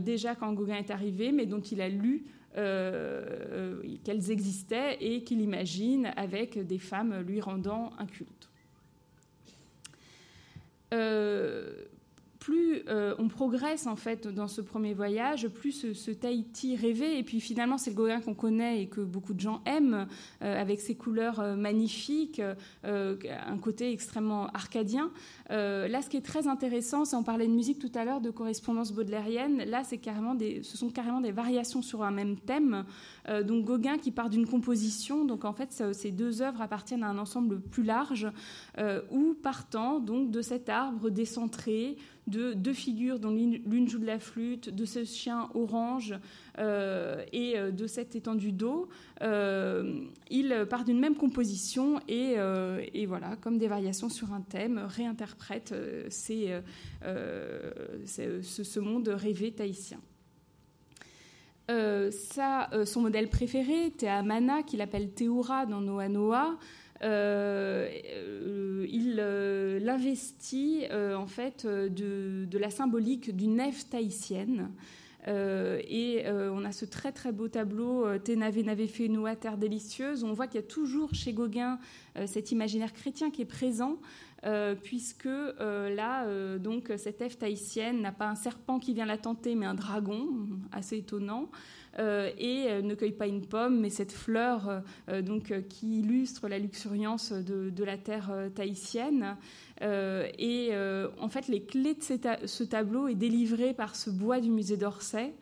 [0.00, 5.40] déjà quand Gauguin est arrivé, mais dont il a lu euh, qu'elles existaient et qu'il
[5.40, 8.50] imagine avec des femmes lui rendant un culte.
[12.42, 17.18] Euh, plus euh, on progresse en fait dans ce premier voyage, plus ce, Tahiti rêvé,
[17.18, 20.06] et puis finalement c'est le Gauguin qu'on connaît et que beaucoup de gens aiment,
[20.40, 22.40] avec ses couleurs magnifiques,
[22.84, 25.10] un côté extrêmement arcadien.
[25.48, 28.30] là, ce qui est très intéressant, c'est on parlait de musique tout à l'heure, de
[28.30, 29.64] correspondance baudelairienne.
[29.64, 32.84] Là, carrément des, ce sont carrément des variations sur un même thème.
[33.28, 37.08] Euh, donc Gauguin qui part d'une composition, donc en fait ces deux œuvres appartiennent à
[37.08, 38.28] un ensemble plus large,
[38.78, 44.06] euh, où partant donc de cet arbre décentré, de deux figures dont l'une joue de
[44.06, 46.14] la flûte, de ce chien orange
[46.58, 48.88] euh, et de cette étendue d'eau,
[49.20, 52.36] il part d'une même composition et,
[53.06, 55.74] voilà, comme des variations sur un thème, réinterprète
[56.10, 56.62] ce,
[58.78, 59.98] monde rêvé tahitien.
[61.70, 63.92] Euh, ça, euh, son modèle préféré,
[64.24, 66.54] Mana, qu'il appelle Teura dans Noa Noa, euh,
[67.02, 69.16] il
[69.82, 74.70] l'investit en fait de, la symbolique d'une nef tahitienne.
[75.26, 80.24] et on a ce très très beau tableau Tenave Nave fait Noa, terre délicieuse.
[80.24, 81.78] On voit qu'il y a toujours chez Gauguin
[82.26, 83.98] cet imaginaire chrétien qui est présent,
[84.44, 89.06] euh, puisque euh, là, euh, donc, cette Ève tahitienne n'a pas un serpent qui vient
[89.06, 90.28] la tenter, mais un dragon,
[90.72, 91.48] assez étonnant,
[91.98, 94.82] et ne cueille pas une pomme, mais cette fleur
[95.22, 99.36] donc, qui illustre la luxuriance de, la terre tahitienne.
[99.80, 100.70] et
[101.20, 105.34] en fait, les clés de ce tableau est délivré par ce bois du musée d'Orsay.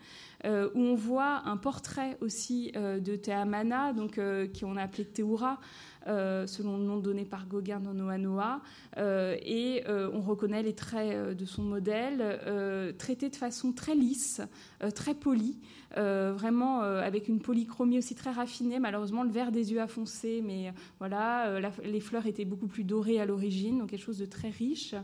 [0.44, 4.20] où on voit un portrait aussi de Teamana, donc
[4.52, 5.56] qui on a appelé euh,
[6.06, 8.60] selon le nom donné par Gauguin dans Noa Noa,
[8.96, 12.40] euh, et euh, on reconnaît les traits de son modèle,
[12.98, 14.40] traités de façon très lisse,
[14.94, 15.58] très polie,
[15.96, 18.78] vraiment avec une polychromie aussi très raffinée.
[18.78, 23.20] Malheureusement, le vert des yeux a foncé, mais voilà, les fleurs étaient beaucoup plus dorées
[23.20, 24.94] à l'origine, donc quelque chose de très riche.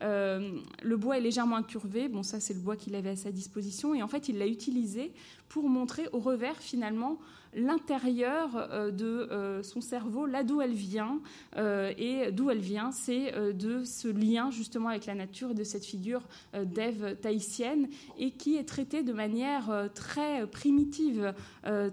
[0.00, 2.08] le bois est légèrement incurvé.
[2.08, 3.94] Bon, ça, c'est le bois qu'il avait à sa disposition.
[3.94, 5.12] Et en fait, il l'a utilisé
[5.48, 7.18] pour montrer au revers, finalement,
[7.54, 11.20] l'intérieur euh, de euh, son cerveau, là d'où elle vient.
[11.56, 15.84] Euh, et d'où elle vient, c'est de ce lien justement avec la nature, de cette
[15.84, 16.22] figure
[16.54, 17.88] d'Ève tahitienne,
[18.18, 21.34] et qui est traitée de manière très primitive,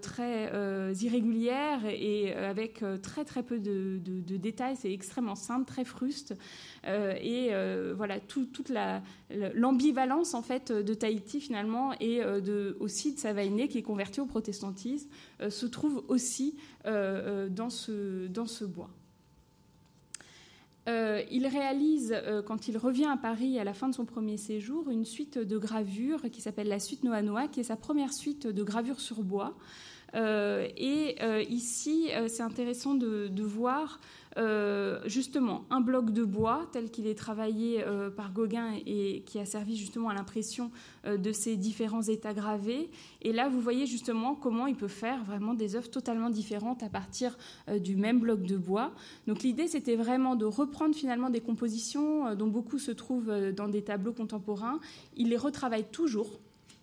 [0.01, 3.99] très irrégulière, et avec très très peu de,
[4.37, 4.75] détails.
[4.75, 6.35] C'est extrêmement simple, très fruste.
[6.85, 7.51] et
[7.95, 8.69] voilà, toute
[9.53, 15.09] l'ambivalence en fait de Tahiti finalement, et de, aussi de qui est converti au protestantisme
[15.49, 18.89] se trouve aussi dans ce, dans ce bois.
[20.87, 22.15] il réalise,
[22.47, 25.57] quand il revient à Paris à la fin de son premier séjour, une suite de
[25.57, 29.21] gravures qui s'appelle la suite Noa Noa, qui est sa première suite de gravures sur
[29.21, 29.55] bois.
[30.15, 31.15] Et
[31.49, 33.99] ici, c'est intéressant de, voir
[34.37, 39.39] euh, justement un bloc de bois tel qu'il est travaillé euh, par Gauguin et qui
[39.39, 40.71] a servi justement à l'impression
[41.05, 42.89] euh, de ces différents états gravés.
[43.23, 46.89] Et là, vous voyez justement comment il peut faire vraiment des œuvres totalement différentes à
[46.89, 47.37] partir
[47.79, 48.91] du même bloc de bois.
[49.27, 53.83] Donc l'idée, c'était vraiment de reprendre finalement des compositions dont beaucoup se trouvent dans des
[53.83, 54.79] tableaux contemporains.
[55.17, 56.39] Il les retravaille toujours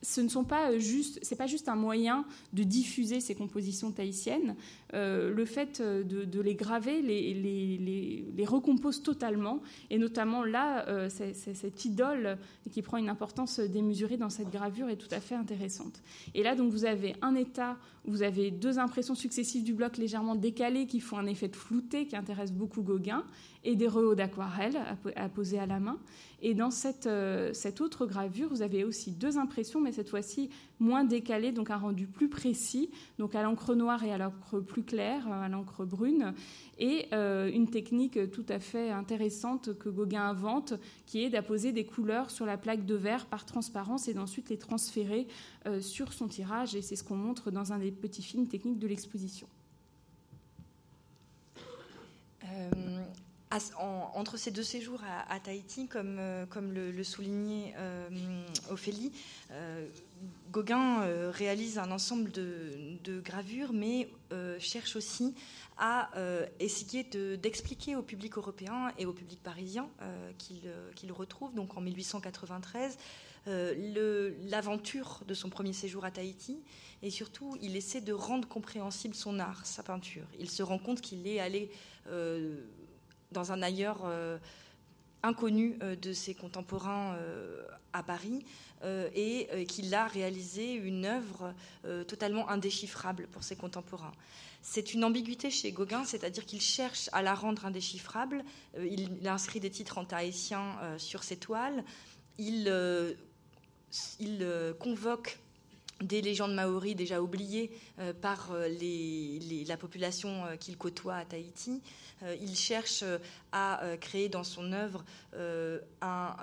[0.06, 3.90] ce ne sont pas euh, juste, c'est pas juste un moyen de diffuser ces compositions
[3.90, 4.54] tahitiennes.
[4.94, 12.38] Euh, le fait euh, de, les graver les, recompose totalement, et notamment là, cette idole
[12.70, 16.00] qui prend une importance démesurée dans cette gravure est tout à fait intéressante.
[16.34, 20.36] Et là, donc, vous avez un état, vous avez deux impressions successives du bloc légèrement
[20.36, 23.24] décalées qui font un effet de flouté qui intéresse beaucoup Gauguin,
[23.66, 24.78] et des rehauts d'aquarelle
[25.16, 25.98] à, poser à la main.
[26.40, 30.50] Et dans cette, euh, cette, autre gravure, vous avez aussi deux impressions, mais cette fois-ci
[30.78, 34.84] moins décalées, donc un rendu plus précis, donc à l'encre noire et à l'encre plus
[34.84, 36.34] claire, à l'encre brune,
[36.78, 40.74] et euh, une technique tout à fait intéressante que Gauguin invente,
[41.06, 44.58] qui est d'apposer des couleurs sur la plaque de verre par transparence et d'ensuite les
[44.58, 45.26] transférer
[45.66, 46.76] euh, sur son tirage.
[46.76, 49.48] Et c'est ce qu'on montre dans un des petits films techniques de l'exposition
[54.14, 58.08] entre ces deux séjours à, Tahiti, comme, euh, le, soulignait euh,
[58.70, 59.12] Ophélie,
[59.50, 59.86] euh,
[60.50, 64.08] Gauguin réalise un ensemble de, gravures, mais
[64.58, 65.34] cherche aussi
[65.76, 66.10] à
[66.58, 67.04] essayer
[67.36, 69.88] d'expliquer au public européen et au public parisien
[70.38, 72.96] qu'il retrouve, donc en 1893,
[73.46, 76.62] l'aventure de son premier séjour à Tahiti.
[77.02, 80.24] Et surtout, il essaie de rendre compréhensible son art, sa peinture.
[80.38, 81.70] Il se rend compte qu'il est allé
[83.36, 84.38] dans un ailleurs euh,
[85.22, 87.62] inconnu euh, de ses contemporains euh,
[87.92, 88.44] à Paris
[89.14, 91.54] et qu'il a réalisé une œuvre
[92.06, 94.12] totalement indéchiffrable pour ses contemporains.
[94.60, 98.44] C'est une ambiguïté chez Gauguin, c'est-à-dire qu'il cherche à la rendre indéchiffrable.
[98.78, 101.84] il, inscrit des titres en tahitien sur ses toiles.
[102.36, 102.70] Il,
[104.20, 104.46] il
[104.78, 105.38] convoque
[106.02, 107.70] des légendes maoris déjà oubliées
[108.20, 111.80] par la population qu'il côtoie à Tahiti.
[112.22, 113.18] Euh, il cherche euh,
[113.52, 115.04] à euh, créer dans son œuvre
[116.00, 116.36] un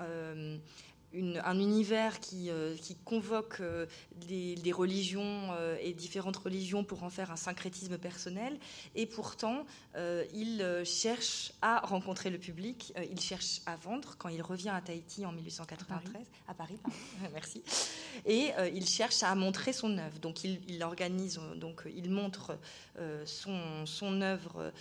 [1.44, 3.86] un univers qui, euh, qui convoque euh,
[4.26, 8.58] des, religions euh, et différentes religions pour en faire un syncrétisme personnel.
[8.94, 9.64] Et pourtant,
[10.34, 15.24] il cherche à rencontrer le public, il cherche à vendre quand il revient à Tahiti
[15.24, 16.78] en 1893, à Paris,
[17.32, 17.62] merci.
[18.26, 20.18] Et il cherche à montrer son œuvre.
[20.18, 22.58] Donc il, organise, donc il montre
[23.24, 24.72] son, son œuvre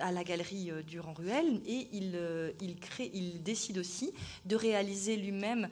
[0.00, 2.20] à la galerie Durand-Ruel et il,
[2.60, 4.12] il, crée, il décide aussi
[4.44, 5.68] de réaliser lui-même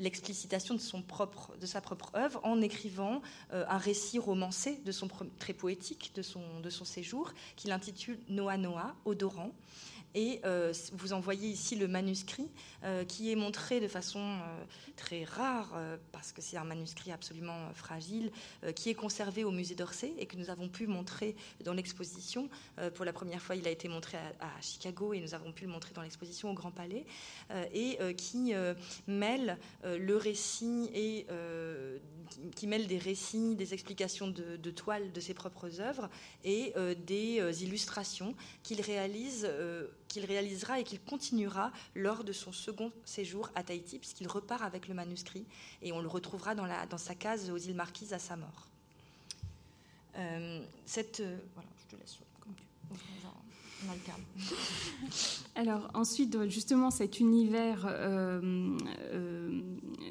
[0.00, 0.80] l'explicitation de,
[1.60, 4.80] de sa propre œuvre en écrivant euh, un récit romancé
[5.38, 9.52] très poétique de son, séjour qu'il intitule Noa Noa, odorant.
[10.14, 12.48] Et euh, vous en voyez ici le manuscrit
[12.84, 14.64] euh, qui est montré de façon euh,
[14.96, 15.78] très rare,
[16.12, 18.32] parce que c'est un manuscrit absolument fragile,
[18.74, 22.48] qui est conservé au musée d'Orsay et que nous avons pu montrer dans l'exposition.
[22.94, 25.70] pour la première fois, il a été montré à, Chicago et nous avons pu le
[25.70, 27.06] montrer dans l'exposition au Grand Palais,
[27.72, 28.54] et qui
[29.06, 31.26] mêle le récit et
[32.56, 36.10] qui mêle des récits, des explications de, de toiles de ses propres œuvres
[36.42, 36.74] et
[37.06, 38.34] des illustrations
[38.64, 39.48] qu'il réalise
[40.08, 44.88] qu'il réalisera et qu'il continuera lors de son second séjour à Tahiti, puisqu'il repart avec
[44.88, 45.44] le manuscrit
[45.82, 48.68] et on le retrouvera dans, sa case aux îles Marquises à sa mort.
[50.16, 52.18] Euh, cette, euh, voilà, je te laisse.
[55.54, 58.76] Alors ensuite, justement, cet univers, euh,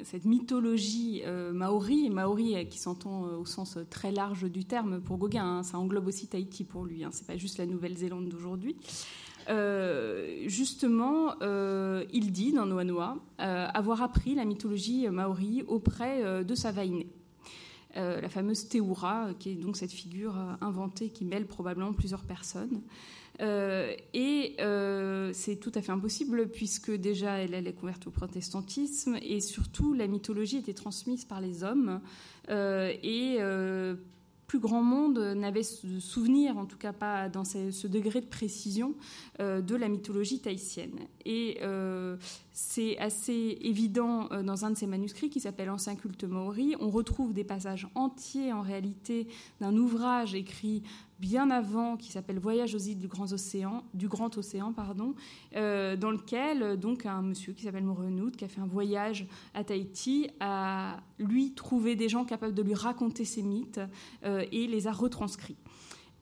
[0.04, 1.22] cette mythologie
[1.52, 6.06] maori, maori qui s'entend au sens très large du terme pour Gauguin, hein, ça englobe
[6.06, 8.76] aussi Tahiti pour lui, hein, c'est pas juste la Nouvelle-Zélande d'aujourd'hui.
[9.48, 16.44] Euh, justement, euh, il dit dans Noa Noa euh, avoir appris la mythologie maori auprès
[16.44, 17.04] de Savaine.
[17.94, 22.82] la fameuse Teura, qui est donc cette figure inventée qui mêle probablement plusieurs personnes.
[23.40, 24.56] et
[25.32, 29.94] c'est tout à fait impossible puisque déjà elle, elle, est convertie au protestantisme et surtout
[29.94, 32.00] la mythologie était transmise par les hommes
[32.48, 33.38] et
[34.48, 38.94] plus grand monde n'avait ce souvenir, en tout cas pas dans ce, degré de précision,
[39.40, 40.98] euh, de la mythologie tahitienne.
[41.24, 42.16] Et euh,
[42.52, 46.74] c'est assez évident dans un de ses manuscrits qui s'appelle Ancien culte maori.
[46.80, 49.28] On retrouve des passages entiers en réalité
[49.60, 50.82] d'un ouvrage écrit
[51.18, 55.14] bien avant, qui s'appelle Voyage aux îles du Grand Océan, du Grand Océan pardon,
[55.56, 59.64] euh, dans lequel donc un monsieur qui s'appelle Morenoud, qui a fait un voyage à
[59.64, 63.80] Tahiti, a lui trouvé des gens capables de lui raconter ses mythes
[64.24, 65.56] euh, et les a retranscrits.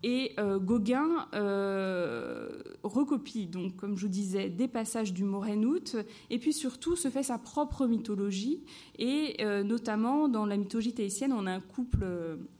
[0.08, 2.48] Et euh, Gauguin euh,
[2.84, 5.96] recopie, donc, comme je vous disais, des passages du Morenout,
[6.30, 8.62] et puis surtout se fait sa propre mythologie.
[9.00, 12.06] Et euh, notamment, dans la mythologie tahitienne, on a un couple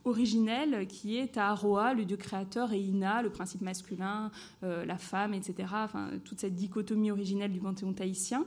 [0.03, 4.29] originel qui est Taharoa, le dieu créateur, et Ina, le principe masculin,
[4.61, 5.69] la femme, etc.
[5.71, 8.45] Enfin, toute cette dichotomie originelle du panthéon tahitien.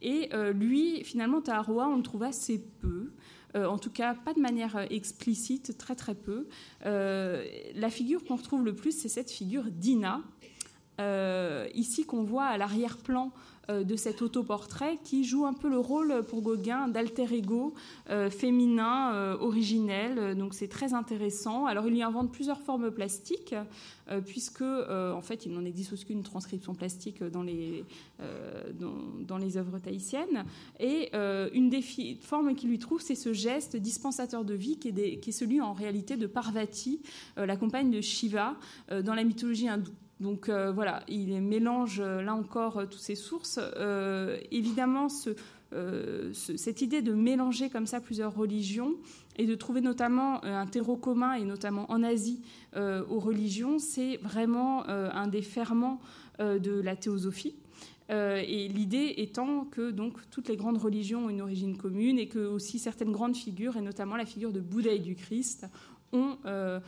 [0.00, 3.10] Et lui, finalement, Taharoa, on le trouve assez peu.
[3.56, 6.48] Euh, en tout cas pas de manière euh, explicite, très très peu.
[6.84, 7.44] Euh,
[7.74, 10.22] la figure qu'on retrouve le plus, c'est cette figure d'Ina,
[11.74, 13.32] ici qu'on voit à l'arrière-plan
[13.68, 17.74] de cet autoportrait qui joue un peu le rôle pour Gauguin d'alter ego
[18.08, 20.36] euh, féminin euh, originel.
[20.36, 21.66] Donc c'est très intéressant.
[21.66, 23.54] Alors il y invente plusieurs formes plastiques
[24.24, 27.84] puisque en fait il n'en existe aucune transcription plastique dans les
[28.78, 30.44] dans, les œuvres tahitiennes.
[30.80, 31.10] Et
[31.52, 31.82] une des
[32.20, 35.60] formes qu'il lui trouve, c'est ce geste dispensateur de vie qui est, qui est celui
[35.60, 37.02] en réalité de Parvati,
[37.36, 38.56] la compagne de Shiva
[38.90, 39.92] dans la mythologie hindoue.
[40.20, 43.60] Donc euh, voilà, il mélange euh, là encore euh, toutes ces sources.
[44.50, 45.08] évidemment,
[46.32, 48.94] cette idée de mélanger comme ça plusieurs religions
[49.36, 52.42] et de trouver notamment un terreau commun, et notamment en Asie,
[52.76, 56.00] aux religions, c'est vraiment un des ferments
[56.40, 57.54] de la théosophie.
[58.10, 62.40] et l'idée étant que donc toutes les grandes religions ont une origine commune et que
[62.40, 65.66] aussi certaines grandes figures, et notamment la figure de Bouddha et du Christ,
[66.12, 66.80] ont, euh,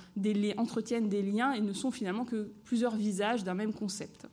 [0.56, 4.26] entretiennent des liens et ne sont finalement que plusieurs visages d'un même concept.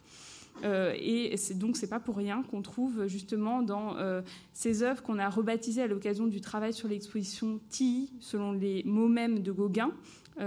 [0.64, 4.22] Euh, et c'est donc c'est pas pour rien qu'on trouve justement dans euh,
[4.54, 9.08] ces œuvres qu'on a rebaptisées à l'occasion du travail sur l'exposition TI, selon les mots
[9.08, 9.92] mêmes de Gauguin,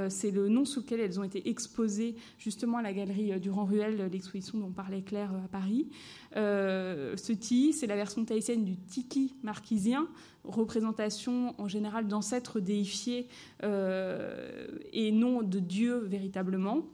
[0.09, 4.09] c'est le nom sous lequel elles ont été exposées justement à la galerie euh, Durand-Ruel,
[4.13, 5.89] l'exposition dont parlait Claire euh, à Paris.
[6.35, 10.09] ce ti, c'est la version tahitienne du tiki marquisien,
[10.45, 13.29] représentation en général d'ancêtres déifiés
[13.63, 16.87] et non de dieux véritablement.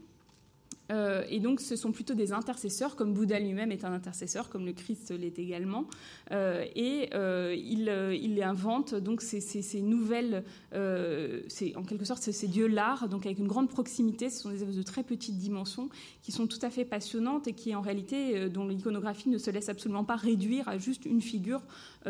[0.91, 4.67] Euh, et donc, ce sont plutôt des intercesseurs, comme Bouddha lui-même est un intercesseur, comme
[4.67, 5.87] le Christ l'est également.
[6.33, 7.91] Euh, et euh, il,
[8.23, 13.49] il, invente donc ces, ces, nouvelles, en quelque sorte ces dieux l'art, donc avec une
[13.49, 14.31] grande proximité.
[14.31, 15.89] Ce sont des œuvres de très petite dimension
[16.23, 19.69] qui sont tout à fait passionnantes et qui, en réalité, dont l'iconographie ne se laisse
[19.69, 21.63] absolument pas réduire à juste une figure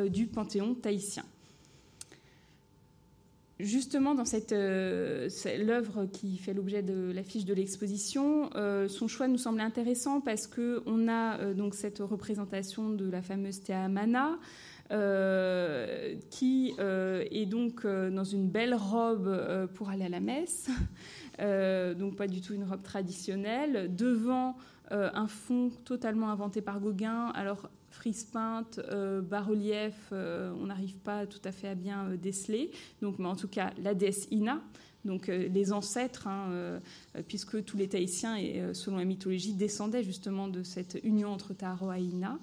[0.09, 1.25] du panthéon tahitien
[3.59, 5.29] justement dans cette euh,
[5.59, 10.47] l'œuvre qui fait l'objet de l'affiche de l'exposition, euh, son choix nous semble intéressant parce
[10.47, 14.39] que on a euh, donc cette représentation de la fameuse Théa Mana.
[16.31, 20.71] qui est donc dans une belle robe pour aller à la messe,
[21.99, 24.57] donc pas du tout une robe traditionnelle, devant
[24.91, 27.33] un fond totalement inventé par Gauguin.
[27.35, 27.69] Alors
[28.13, 32.71] peinte, euh, bas-relief, euh, on n'arrive pas tout à fait à bien euh, déceler.
[33.03, 34.61] Donc, mais en tout cas, la déesse Ina,
[35.05, 36.81] donc les ancêtres, hein,
[37.29, 38.39] puisque tous les Tahitiens,
[38.73, 42.41] selon la mythologie, descendaient justement de cette union entre Taharoa et Ina.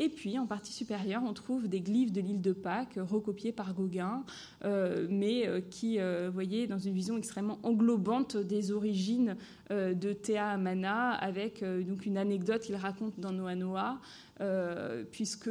[0.00, 3.74] Et puis, en partie supérieure, on trouve des glyphes de l'île de Pâques recopiés par
[3.74, 4.24] Gauguin,
[4.64, 9.36] euh, mais euh, qui, euh, vous voyez, dans une vision extrêmement englobante des origines
[9.70, 13.98] de Théa Amana, avec donc une anecdote qu'il raconte dans Noa Noa,
[15.10, 15.48] puisque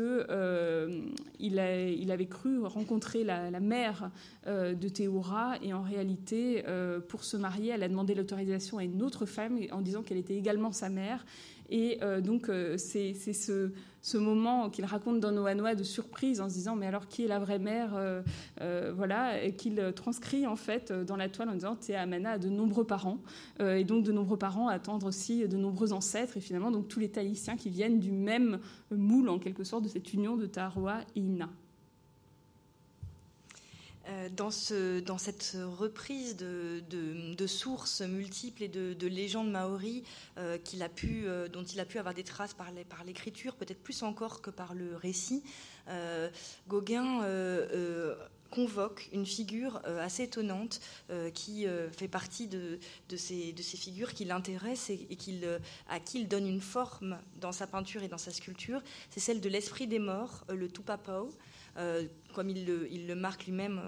[1.39, 4.11] il, avait cru rencontrer la, la mère
[4.47, 6.63] de Théora, et en réalité,
[7.07, 10.37] pour se marier, elle a demandé l'autorisation à une autre femme en disant qu'elle était
[10.37, 11.25] également sa mère.
[11.71, 13.71] Et donc, c'est ce
[14.03, 17.27] ce moment qu'il raconte dans Noanoa de surprise en se disant mais alors qui est
[17.27, 18.21] la vraie mère euh,
[18.59, 22.49] euh, voilà et qu'il transcrit en fait dans la toile en disant Théa a de
[22.49, 23.19] nombreux parents
[23.61, 26.99] euh, et donc de nombreux parents attendent aussi de nombreux ancêtres et finalement donc tous
[26.99, 28.59] les Tahitiens qui viennent du même
[28.91, 31.49] moule en quelque sorte de cette union de Taroa et Ina.
[34.09, 40.03] Euh, dans, ce, dans, cette reprise de, sources multiples et de, légendes maoris
[40.37, 42.71] euh, a pu, euh, dont il a pu avoir des traces par
[43.05, 45.43] l'écriture, peut-être plus encore que par le récit,
[46.67, 47.21] Gauguin
[48.49, 50.79] convoque une figure assez étonnante
[51.33, 52.79] qui fait partie de,
[53.17, 55.17] ces, figures qui l'intéressent et,
[55.89, 58.81] à qui il donne une forme dans sa peinture et dans sa sculpture.
[59.09, 61.29] C'est celle de l'esprit des morts, le Tupapau
[62.33, 63.81] comme il le, marque lui-même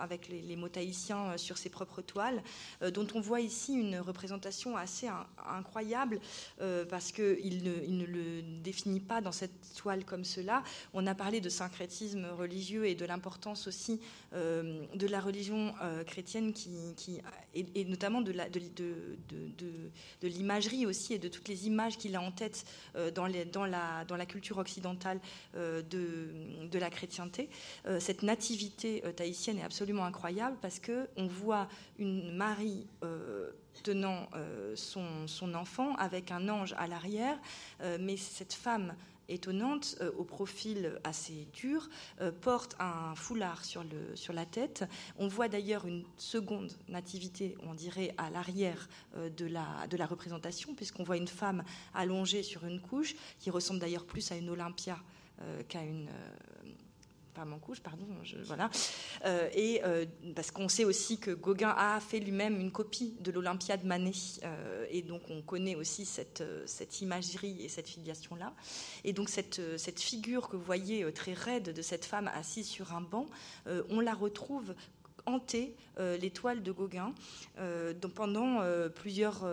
[0.00, 2.42] avec les, mots tahitiens euh, sur ses propres toiles,
[2.82, 5.08] euh, dont on voit ici une représentation assez
[5.46, 6.20] incroyable
[6.60, 10.62] euh, parce qu'il ne, il le définit pas dans cette toile comme cela.
[10.94, 14.00] On a parlé de syncrétisme religieux et de l'importance aussi
[14.32, 15.72] de la religion
[16.06, 17.20] chrétienne qui,
[17.54, 18.32] et, notamment de,
[20.22, 22.64] l'imagerie aussi et de toutes les images qu'il a en tête
[23.14, 25.20] dans, la, culture occidentale
[25.54, 25.82] de,
[26.70, 27.48] de la chrétienté.
[27.88, 33.50] Euh, cette nativité euh, tahitienne est absolument incroyable parce que on voit une Marie euh,
[33.82, 34.28] tenant
[34.74, 37.38] son, enfant avec un ange à l'arrière,
[38.00, 38.96] mais cette femme
[39.28, 41.88] étonnante, au profil assez dur,
[42.40, 44.84] porte un foulard sur, le, sur la tête.
[45.16, 50.74] On voit d'ailleurs une seconde nativité, on dirait, à l'arrière de, la, de la représentation,
[50.74, 51.62] puisqu'on voit une femme
[51.94, 54.98] allongée sur une couche, qui ressemble d'ailleurs plus à une Olympia
[55.68, 56.08] qu'à une
[57.44, 58.06] mon couche, pardon,
[58.44, 58.70] voilà.
[59.24, 63.30] Euh, et euh, parce qu'on sait aussi que Gauguin a fait lui-même une copie de
[63.30, 64.12] l'Olympiade Manet,
[64.44, 68.54] euh, et donc on connaît aussi cette, cette imagerie et cette filiation-là.
[69.04, 72.92] Et donc cette, cette figure que vous voyez très raide de cette femme assise sur
[72.92, 73.26] un banc,
[73.66, 74.74] on la retrouve
[75.28, 77.12] hanté euh, les toiles de Gauguin.
[77.58, 79.44] Euh, pendant euh, plusieurs,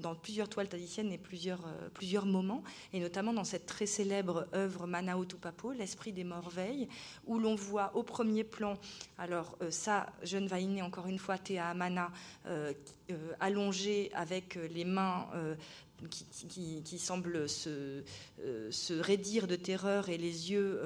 [0.00, 1.62] dans plusieurs toiles tahitiennes et plusieurs,
[1.94, 2.62] plusieurs moments,
[2.92, 6.88] et notamment dans cette très célèbre œuvre Manao Tupapo, L'esprit des morts veille,
[7.26, 8.76] où l'on voit au premier plan,
[9.18, 12.10] alors ça, jeune Vainé, encore une fois, Théa Amana,
[13.38, 15.28] allongée avec les mains
[16.08, 18.02] qui, semble se,
[18.70, 20.80] se, raidir de terreur et les yeux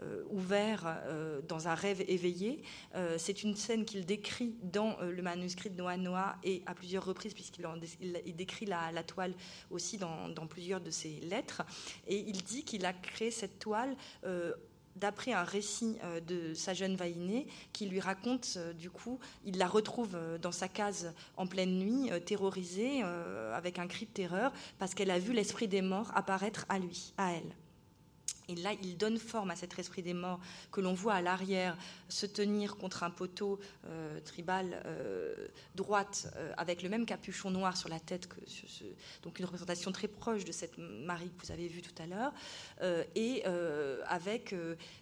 [0.00, 0.22] euh,
[0.52, 2.62] euh, dans un rêve éveillé.
[2.94, 7.04] Euh, c'est une scène qu'il décrit dans le manuscrit de Noah Noah et à plusieurs
[7.04, 7.66] reprises, puisqu'il
[8.00, 9.34] il décrit la, toile
[9.70, 11.62] aussi dans, plusieurs de ses lettres.
[12.06, 13.96] Et il dit qu'il a créé cette toile
[15.00, 15.96] d'après un récit
[16.26, 21.12] de sa jeune Vaïnée qui lui raconte, du coup, il la retrouve dans sa case
[21.36, 23.02] en pleine nuit, terrorisée,
[23.54, 27.12] avec un cri de terreur, parce qu'elle a vu l'esprit des morts apparaître à lui,
[27.16, 27.54] à elle.
[28.48, 30.40] Et là, il donne forme à cet esprit des morts
[30.72, 31.76] que l'on voit à l'arrière
[32.08, 37.76] se tenir contre un poteau euh, tribal euh, droite euh, avec le même capuchon noir
[37.76, 38.28] sur la tête
[39.22, 42.32] donc une représentation très proche de cette Marie que vous avez vue tout à l'heure
[43.14, 43.44] et
[44.06, 44.54] avec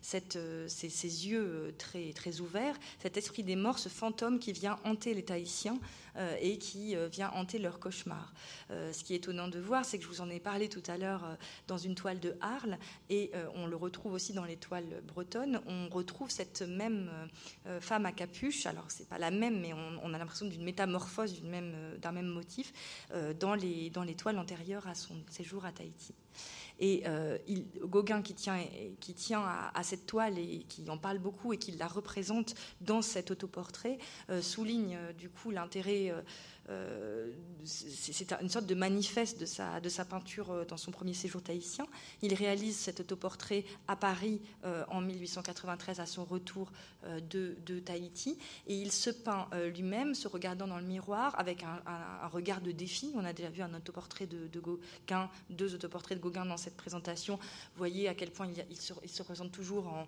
[0.03, 0.23] ces,
[0.69, 5.25] ces, yeux très très ouverts, cet esprit des morts, ce fantôme qui vient hanter les
[5.25, 5.79] Tahitiens
[6.41, 8.33] et qui vient hanter leurs cauchemars.
[8.71, 10.97] ce qui est étonnant de voir, c'est que je vous en ai parlé tout à
[10.97, 11.37] l'heure
[11.67, 12.79] dans une toile de Arles
[13.11, 15.61] et on le retrouve aussi dans les toiles bretonnes.
[15.67, 17.27] On retrouve cette même euh,
[17.67, 18.67] euh, femme à capuche.
[18.67, 22.27] Alors, c'est pas la même, mais on, a l'impression d'une métamorphose même, euh, d'un même
[22.27, 22.73] motif
[23.41, 26.15] dans, les, dans les toiles antérieures à son séjour à Tahiti.
[26.79, 27.05] Et
[27.47, 28.59] il, Gauguin, qui tient,
[29.01, 29.43] qui tient
[29.75, 33.99] à, cette toile et qui en parle beaucoup et qui la représente dans cet autoportrait,
[34.41, 36.23] souligne du coup l'intérêt euh,
[37.65, 41.43] c'est une sorte de manifeste de sa, de sa peinture euh, dans son premier séjour
[41.43, 41.87] tahitien.
[42.23, 46.71] Il réalise cet autoportrait à Paris euh, en 1893 à son retour
[47.31, 48.37] de, de, Tahiti
[48.67, 53.13] et il se peint lui-même, se regardant dans le miroir avec un, regard de défi.
[53.15, 57.37] On a déjà vu un autoportrait de, Gauguin, deux autoportraits de Gauguin dans cette présentation.
[57.37, 60.07] Vous voyez à quel point il, il, se, il se, présente toujours en,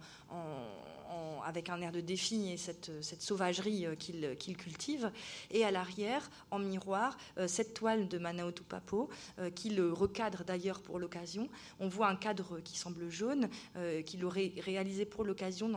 [1.45, 2.91] avec un air de défi et cette,
[3.21, 5.11] sauvagerie qu'il cultive.
[5.51, 9.09] Et à l'arrière, en miroir euh, cette toile de Manao Tupapo,
[9.39, 11.49] euh, qui le recadre d'ailleurs pour l'occasion.
[11.81, 15.71] On voit un cadre qui semble jaune, euh, qu'il aurait réalisé pour l'occasion.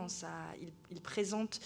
[0.90, 1.60] Il, présente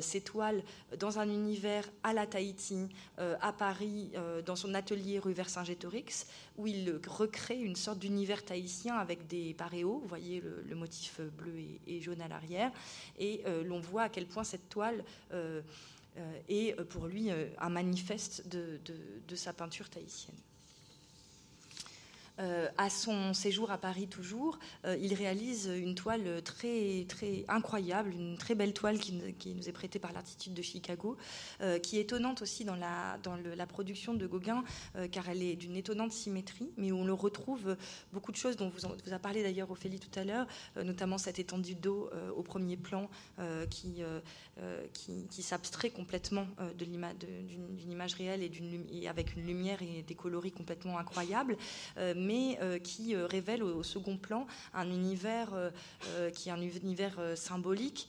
[0.00, 0.62] ces toiles
[0.98, 2.88] dans un univers à la Tahiti,
[3.18, 4.12] à Paris,
[4.44, 6.26] dans son atelier rue Vercingétorix,
[6.56, 9.98] où il recrée une sorte d'univers tahitien avec des paréos.
[10.02, 11.54] Vous voyez le, motif bleu
[11.86, 12.70] et, jaune à l'arrière.
[13.18, 15.60] Et l'on voit à quel point cette toile euh,
[16.50, 20.36] euh, pour lui euh, un manifeste de sa peinture tahitienne.
[22.38, 28.12] Euh, à son séjour à Paris toujours, euh, il réalise une toile très, très incroyable,
[28.12, 31.16] une très belle toile qui, nous est prêtée par l'Artitude de Chicago,
[31.62, 33.18] euh, qui est étonnante aussi dans la,
[33.66, 34.62] production de Gauguin,
[35.10, 37.76] car elle est d'une étonnante symétrie, mais où on le retrouve
[38.12, 40.46] beaucoup de choses dont vous, vous a parlé d'ailleurs Ophélie tout à l'heure,
[40.76, 43.10] notamment cette étendue d'eau au premier plan
[43.70, 44.02] qui,
[45.42, 46.46] s'abstrait complètement
[46.78, 51.56] d'une image réelle et, avec une lumière et des coloris complètement incroyables
[52.82, 55.52] qui révèle au, second plan un univers
[56.34, 58.08] qui est un univers symbolique,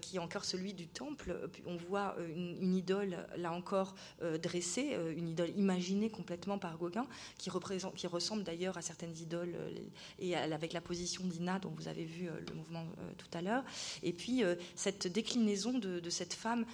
[0.00, 1.36] qui est encore celui du temple.
[1.66, 3.94] On voit une, idole, là encore,
[4.42, 7.06] dressée, une idole imaginée complètement par Gauguin,
[7.38, 9.54] qui, représente, qui ressemble d'ailleurs à certaines idoles,
[10.18, 12.84] et avec la position d'Ina dont vous avez vu le mouvement
[13.18, 13.64] tout à l'heure.
[14.02, 14.42] Et puis,
[14.74, 16.64] cette déclinaison de, cette femme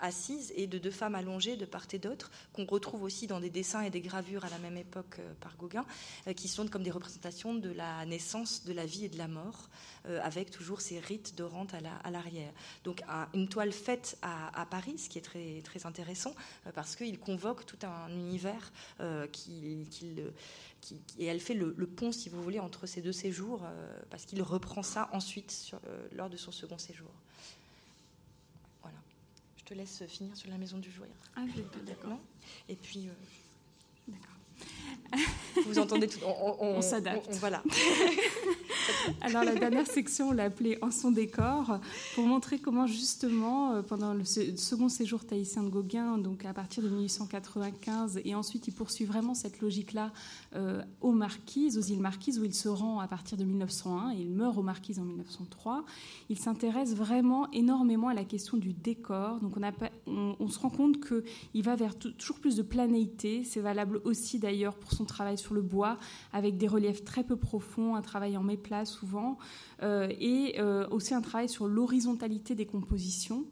[0.00, 3.50] assise et de deux femmes allongées de part et d'autre, qu'on retrouve aussi dans des
[3.50, 5.87] dessins et des gravures à la même époque euh, par Gauguin, euh,
[6.36, 9.68] qui sont comme des représentations de la naissance, de la vie et de la mort,
[10.06, 12.52] euh, avec toujours ces rites de rente à l'arrière.
[12.84, 13.02] Donc
[13.34, 16.34] une toile faite à, Paris, ce qui est très, très intéressant,
[16.74, 18.72] parce qu'il convoque tout un univers
[19.32, 19.86] qui,
[21.18, 23.62] et elle fait le, pont, si vous voulez, entre ces deux séjours,
[24.10, 25.72] parce qu'il reprend ça ensuite
[26.12, 27.10] lors de son second séjour
[29.68, 31.10] te laisse finir sur la maison du joueur.
[31.36, 31.42] Ah,
[31.86, 32.18] d'accord.
[32.68, 33.08] Et puis.
[33.08, 33.12] Euh.
[35.66, 36.18] Vous entendez tout.
[36.60, 37.28] On, s'adapte.
[37.40, 37.62] voilà.
[39.20, 41.78] Alors la dernière section, on l'a appelée En son décor,
[42.14, 46.82] pour montrer comment justement, euh, pendant le second séjour tahitien de Gauguin, donc à partir
[46.82, 50.12] de 1895, et ensuite il poursuit vraiment cette logique-là
[50.54, 54.20] euh, aux Marquises, aux îles Marquises, où il se rend à partir de 1901, et
[54.20, 55.84] il meurt aux Marquises en 1903,
[56.28, 59.40] il s'intéresse vraiment énormément à la question du décor.
[59.40, 59.54] Donc
[60.06, 64.38] on, on, se rend compte qu'il va vers toujours plus de planéité, c'est valable aussi
[64.38, 64.47] d'ailleurs
[64.80, 65.98] pour son travail sur le bois,
[66.32, 69.38] avec des reliefs très peu profonds, un travail en méplat souvent,
[69.82, 73.44] euh, et euh, aussi un travail sur l'horizontalité des compositions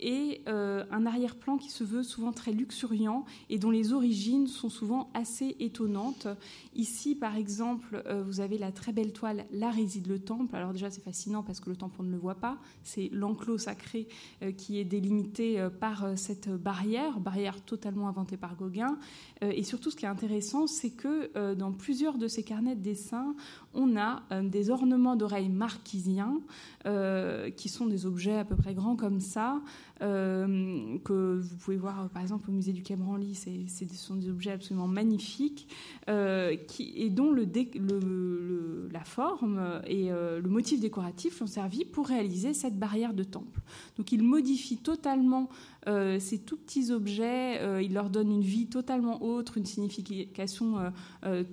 [0.00, 4.70] et euh, un arrière-plan qui se veut souvent très luxuriant et dont les origines sont
[4.70, 6.26] souvent assez étonnantes.
[6.74, 10.56] Ici, par exemple, euh, vous avez la très belle toile Là réside le temple.
[10.56, 12.58] Alors déjà, c'est fascinant parce que le temple, on ne le voit pas.
[12.82, 14.08] C'est l'enclos sacré
[14.42, 18.98] euh, qui est délimité par cette barrière, barrière totalement inventée par Gauguin.
[19.42, 23.34] et surtout, ce qui est intéressant, c'est que dans plusieurs de ces carnets de dessin,
[23.74, 26.40] on a des ornements d'oreilles marquisiens,
[27.56, 29.60] qui sont des objets à peu près grands comme ça,
[30.02, 33.34] euh, que vous pouvez voir par exemple au musée du Quai Branly.
[33.34, 35.68] Ce sont des objets absolument magnifiques
[36.08, 42.78] euh, et dont la forme et euh, le motif décoratif ont servi pour réaliser cette
[42.78, 43.60] barrière de temple.
[43.98, 45.50] Donc il modifie totalement
[45.86, 50.92] ces tout petits objets, il leur donne une vie totalement autre, une signification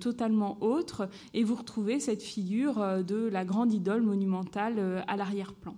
[0.00, 5.74] totalement autre, et vous retrouvez cette figure de la grande idole monumentale à l'arrière-plan.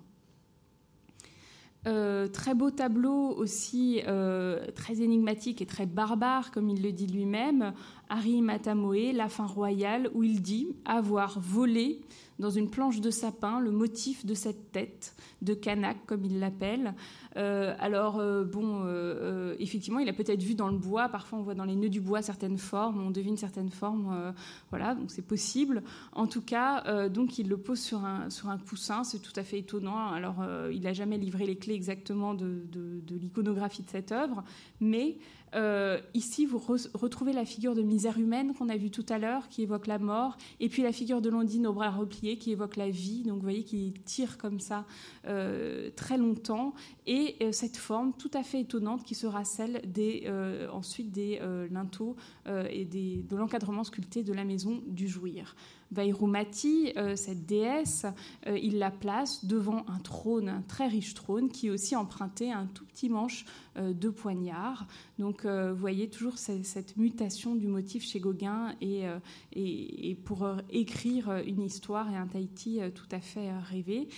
[1.87, 7.07] Euh, très beau tableau aussi, euh, très énigmatique et très barbare, comme il le dit
[7.07, 7.73] lui-même,
[8.11, 12.03] Harry Matamoe, La fin royale, où il dit avoir volé
[12.41, 16.95] dans une planche de sapin le motif de cette tête de Kanak, comme il l'appelle.
[17.37, 21.43] Euh, alors, euh, bon, euh, effectivement, il a peut-être vu dans le bois, parfois on
[21.43, 24.35] voit dans les nœuds du bois certaines formes, on devine certaines formes,
[24.71, 25.83] voilà, donc c'est possible.
[26.13, 29.45] En tout cas, donc il le pose sur un, sur un coussin, c'est tout à
[29.45, 30.09] fait étonnant.
[30.09, 34.43] Alors, il n'a jamais livré les clés exactement de, de l'iconographie de cette œuvre,
[34.81, 35.19] mais
[35.55, 36.59] euh, ici, vous
[36.95, 39.99] retrouvez la figure de misère humaine qu'on a vue tout à l'heure, qui évoque la
[39.99, 43.23] mort, et puis la figure de Londine au bras repliés, qui évoque la vie.
[43.23, 44.87] Donc, vous voyez qu'il tire comme ça
[45.27, 46.75] euh, très longtemps,
[47.07, 50.31] et euh, cette forme tout à fait étonnante qui sera celle des,
[50.73, 51.41] ensuite des
[51.71, 52.17] linteaux
[52.47, 55.55] et de l'encadrement sculpté de la maison du Jouir.
[55.93, 58.07] Vairumati, euh, cette déesse,
[58.47, 62.53] euh, il la place devant un trône, un très riche trône, qui est aussi emprunté
[62.53, 63.45] un tout petit manche
[63.77, 64.87] euh, de poignard.
[65.19, 69.05] Donc vous voyez toujours cette, mutation du motif chez Gauguin et,
[69.53, 74.09] et, pour écrire une histoire et un Tahiti tout à fait rêvé.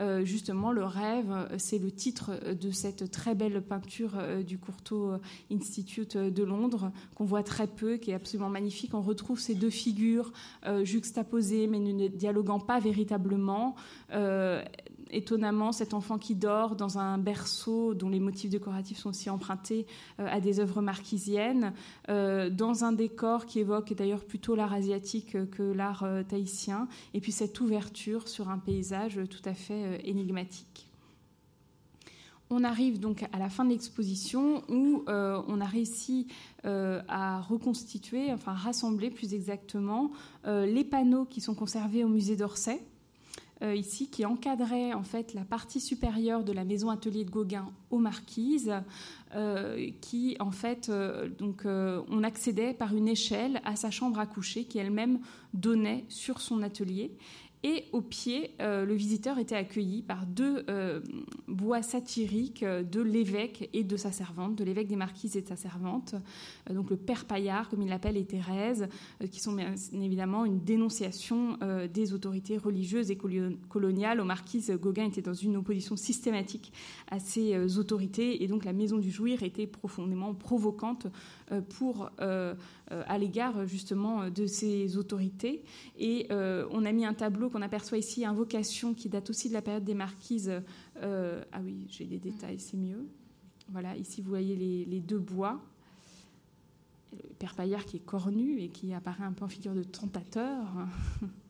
[0.00, 5.20] Euh, justement, le rêve, c'est le titre de cette très belle peinture euh, du Courtauld
[5.52, 8.94] Institute de Londres, qu'on voit très peu, qui est absolument magnifique.
[8.94, 10.32] On retrouve ces deux figures
[10.66, 13.74] euh, juxtaposées, mais ne dialoguant pas véritablement
[15.12, 19.86] étonnamment, cet enfant qui dort dans un berceau dont les motifs décoratifs sont aussi empruntés
[20.18, 21.72] euh, à des œuvres marquisiennes,
[22.08, 27.20] euh, dans un décor qui évoque d'ailleurs plutôt l'art asiatique que l'art euh, tahitien, et
[27.20, 30.88] puis cette ouverture sur un paysage tout à fait énigmatique.
[32.50, 36.26] On arrive donc à la fin de l'exposition où on a réussi
[36.64, 40.10] à reconstituer, enfin rassembler plus exactement,
[40.44, 42.82] les panneaux qui sont conservés au musée d'Orsay,
[43.62, 47.70] euh, ici qui encadrait en fait la partie supérieure de la maison atelier de Gauguin
[47.90, 48.72] aux Marquises,
[49.34, 51.28] euh, qui en fait euh,
[52.08, 55.20] on accédait par une échelle à sa chambre à coucher qui elle-même
[55.52, 57.12] donnait sur son atelier.
[57.62, 61.00] Et au pied, euh, le visiteur était accueilli par deux euh,
[61.46, 65.56] bois satiriques de l'évêque et de sa servante, de l'évêque des Marquises et de sa
[65.56, 66.14] servante,
[66.70, 68.88] euh, donc le père Paillard, comme il l'appelle, et Thérèse,
[69.30, 71.58] qui sont bien évidemment une dénonciation
[71.92, 73.18] des autorités religieuses et
[73.68, 74.20] coloniales.
[74.20, 76.72] Aux Marquises, Gauguin était dans une opposition systématique
[77.10, 81.06] à ces autorités, et donc la maison du jouir était profondément provocante
[81.70, 85.62] pour, à l'égard justement de ces autorités.
[85.98, 89.62] Et on a mis un tableau qu'on aperçoit ici, Invocation, qui date aussi de la
[89.62, 90.52] période des marquises.
[91.02, 93.06] Euh, ah oui, j'ai des détails, c'est mieux.
[93.68, 94.56] Voilà, ici vous voyez
[94.86, 95.60] les, deux bois.
[97.12, 100.64] Le Père Paillard qui est cornu et qui apparaît un peu en figure de tentateur.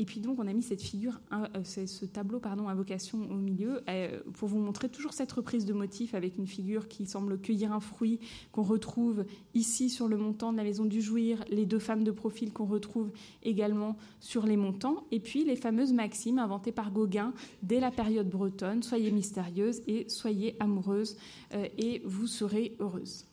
[0.00, 3.82] Et puis donc on a mis cette figure, euh, ce tableau pardon, invocation au milieu
[3.86, 7.70] euh, pour vous montrer toujours cette reprise de motif avec une figure qui semble cueillir
[7.74, 8.18] un fruit
[8.50, 12.12] qu'on retrouve ici sur le montant de la maison du jouir, les deux femmes de
[12.12, 13.10] profil qu'on retrouve
[13.42, 18.30] également sur les montants, et puis les fameuses maximes inventées par Gauguin dès la période
[18.30, 21.18] bretonne soyez mystérieuse et soyez amoureuse
[21.52, 23.26] euh, et vous serez heureuse.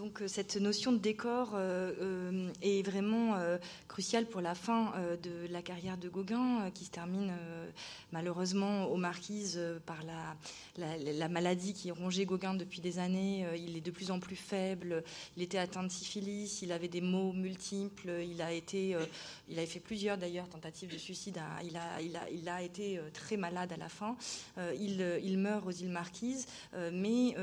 [0.00, 3.36] Donc euh, cette notion de décor euh, euh, est vraiment
[3.86, 7.32] cruciale pour la fin de la carrière de Gauguin, qui se termine
[8.12, 13.46] malheureusement aux Marquises par la, la, maladie qui rongeait Gauguin depuis des années.
[13.56, 15.02] il est de plus en plus faible.
[15.36, 16.62] Il était atteint de syphilis.
[16.62, 18.10] Il avait des maux multiples.
[18.22, 18.96] Il a été,
[19.48, 21.38] il avait fait plusieurs d'ailleurs tentatives de suicide.
[21.62, 24.16] Il a, été très malade à la fin.
[24.78, 26.46] il, meurt aux îles Marquises,
[26.92, 27.34] mais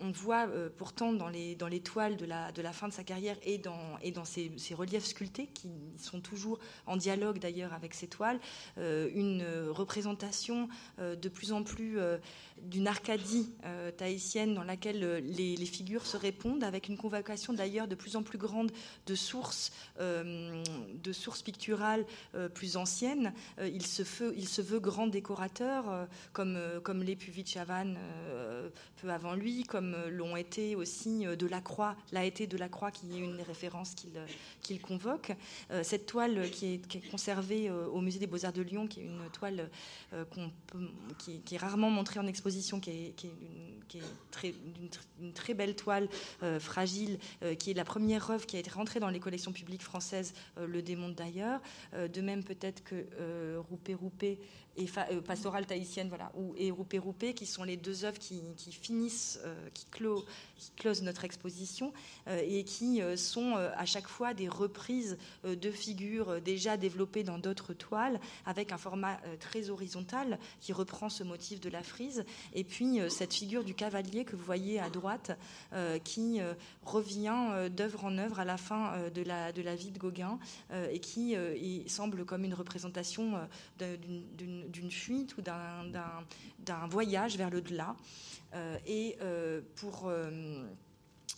[0.00, 3.58] on voit pourtant dans les, les toiles de la, de fin de sa carrière et
[3.58, 8.40] dans, ses, reliefs sculptés, qui sont toujours en dialogue d'ailleurs avec ces toiles,
[8.78, 10.68] euh, une représentation
[10.98, 12.18] euh, de plus en plus euh,
[12.62, 13.50] d'une Arcadie
[13.96, 18.38] tahitienne dans laquelle les, figures se répondent, avec une convocation d'ailleurs de plus en plus
[18.38, 18.72] grande
[19.06, 19.70] de sources,
[20.00, 22.04] de picturales
[22.54, 23.32] plus anciennes.
[23.62, 27.94] il, se veut, grand décorateur, comme, comme l'est Puvichavan
[29.00, 30.87] peu avant lui, comme l'ont été aussi
[31.36, 33.94] Delacroix, l'a été Delacroix qui est une des références
[34.62, 35.32] qu'il convoque.
[35.82, 39.28] cette toile qui est, qui conservée au Musée des Beaux-Arts de Lyon, qui est une
[39.32, 39.70] toile
[41.18, 43.78] qui, qui, est rarement montrée en exposition, qui est, une,
[44.30, 44.54] très,
[45.34, 46.08] très belle toile
[46.42, 49.52] euh, fragile, euh, qui est la première œuvre qui a été rentrée dans les collections
[49.52, 51.60] publiques françaises, euh, le démontre d'ailleurs.
[51.94, 53.06] de même peut-être que
[53.70, 54.38] Roupé Roupé
[54.76, 54.86] et
[55.26, 59.40] Pastorale tahitienne, voilà, ou, et Roupé Roupé, qui sont les deux œuvres qui, finissent,
[59.74, 60.24] qui, clôt,
[60.56, 61.92] qui closent notre exposition
[62.28, 68.20] et qui sont à chaque fois des reprises de figures déjà développées dans d'autres toiles,
[68.46, 72.24] avec un format très horizontal qui reprend ce motif de la frise.
[72.54, 75.36] Et puis euh, cette figure du cavalier que vous voyez à droite,
[75.72, 76.54] euh, qui euh,
[76.84, 80.38] revient d'œuvre en œuvre à la fin de la, de la vie de Gauguin,
[80.90, 81.36] et qui
[81.86, 83.38] semble comme une représentation
[83.78, 87.96] d'une fuite ou d'un voyage vers le delà.
[88.86, 89.18] et
[89.76, 90.10] pour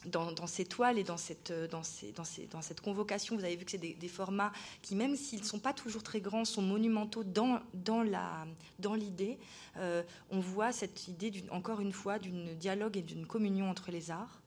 [0.07, 3.71] dans, ces toiles et dans cette, dans, ces, dans, cette convocation, vous avez vu que
[3.71, 4.53] c'est des, formats
[4.83, 8.47] qui, même s'ils ne sont pas toujours très grands, sont monumentaux dans, dans, la,
[8.79, 9.39] dans l'idée.
[9.77, 14.11] Euh, on voit cette idée, encore une fois, d'une dialogue et d'une communion entre les
[14.11, 14.41] arts.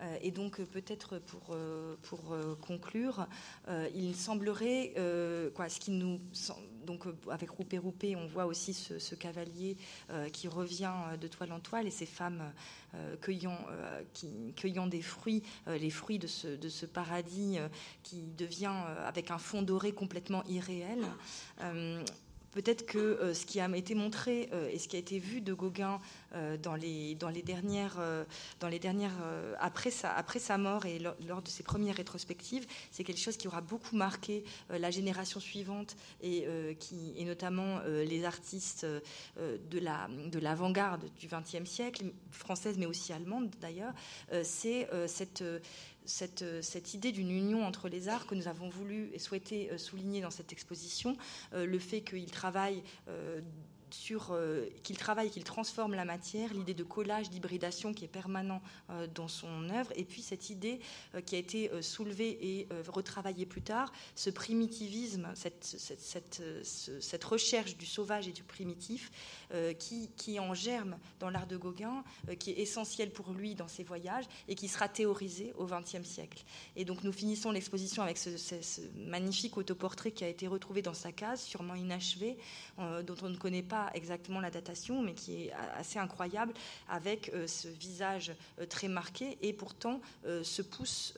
[0.00, 3.26] Euh, et donc peut-être pour, euh, pour conclure,
[3.94, 4.94] il semblerait,
[5.54, 6.20] quoi, ce qui nous
[6.84, 9.76] donc avec Roupé Roupé, on voit aussi ce, cavalier
[10.32, 11.86] qui revient de toile en toile.
[11.86, 12.52] Et ces femmes
[13.20, 17.58] cueillant, des fruits, les fruits de ce paradis
[18.02, 18.72] qui devient
[19.06, 21.04] avec un fond doré complètement irréel
[22.54, 25.40] peut-être que euh, ce qui a été montré euh, et ce qui a été vu
[25.40, 25.98] de Gauguin
[26.34, 27.98] euh, dans, les, dans les dernières,
[28.60, 29.12] dans les dernières
[29.58, 33.48] après, sa, après sa mort et lors, de ses premières rétrospectives, c'est quelque chose qui
[33.48, 36.46] aura beaucoup marqué la génération suivante et,
[36.78, 38.86] qui, et notamment les artistes
[39.36, 43.92] de, de l'avant-garde du XXe siècle, française mais aussi allemande d'ailleurs.
[44.42, 45.42] c'est cette
[46.42, 49.78] euh, cette, idée d'une union entre les arts que nous avons voulu et souhaité euh,
[49.78, 51.16] souligner dans cette exposition,
[51.54, 52.82] euh, le fait qu'il travaille
[53.94, 58.60] sur euh, qu'il travaille, qu'il transforme la matière, l'idée de collage, d'hybridation qui est permanent
[58.90, 60.80] euh, dans son œuvre, et puis cette idée
[61.14, 68.28] euh, qui a été soulevée et retravaillée plus tard, ce primitivisme, cette, recherche du sauvage
[68.28, 69.10] et du primitif
[69.78, 72.02] qui, qui, en germe dans l'art de Gauguin,
[72.38, 76.44] qui est essentiel pour lui dans ses voyages et qui sera théorisé au XXe siècle.
[76.76, 78.30] Et donc nous finissons l'exposition avec ce,
[78.96, 82.36] magnifique autoportrait qui a été retrouvé dans sa case, sûrement inachevé,
[82.78, 86.54] dont on ne connaît pas exactement la datation, mais qui est assez incroyable,
[86.88, 88.32] avec ce visage
[88.68, 91.14] très marqué et pourtant ce pouce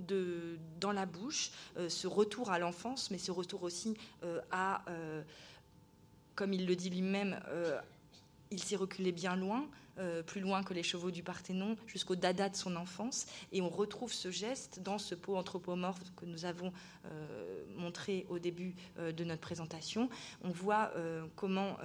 [0.00, 1.50] de, dans la bouche,
[1.88, 3.96] ce retour à l'enfance, mais ce retour aussi
[4.50, 4.82] à,
[6.34, 7.40] comme il le dit lui-même,
[8.50, 9.66] il s'est reculé bien loin,
[9.98, 13.26] euh, plus loin que les chevaux du Parthénon, jusqu'au dada de son enfance.
[13.52, 16.72] Et on retrouve ce geste dans ce pot anthropomorphe que nous avons
[17.06, 20.08] euh, montré au début euh, de notre présentation.
[20.42, 20.92] On voit
[21.36, 21.76] comment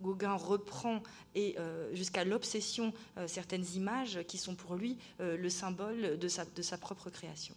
[0.00, 1.02] Gauguin reprend
[1.34, 1.56] et
[1.92, 2.92] jusqu'à l'obsession
[3.26, 7.54] certaines images qui sont pour lui le symbole de sa, de sa propre création.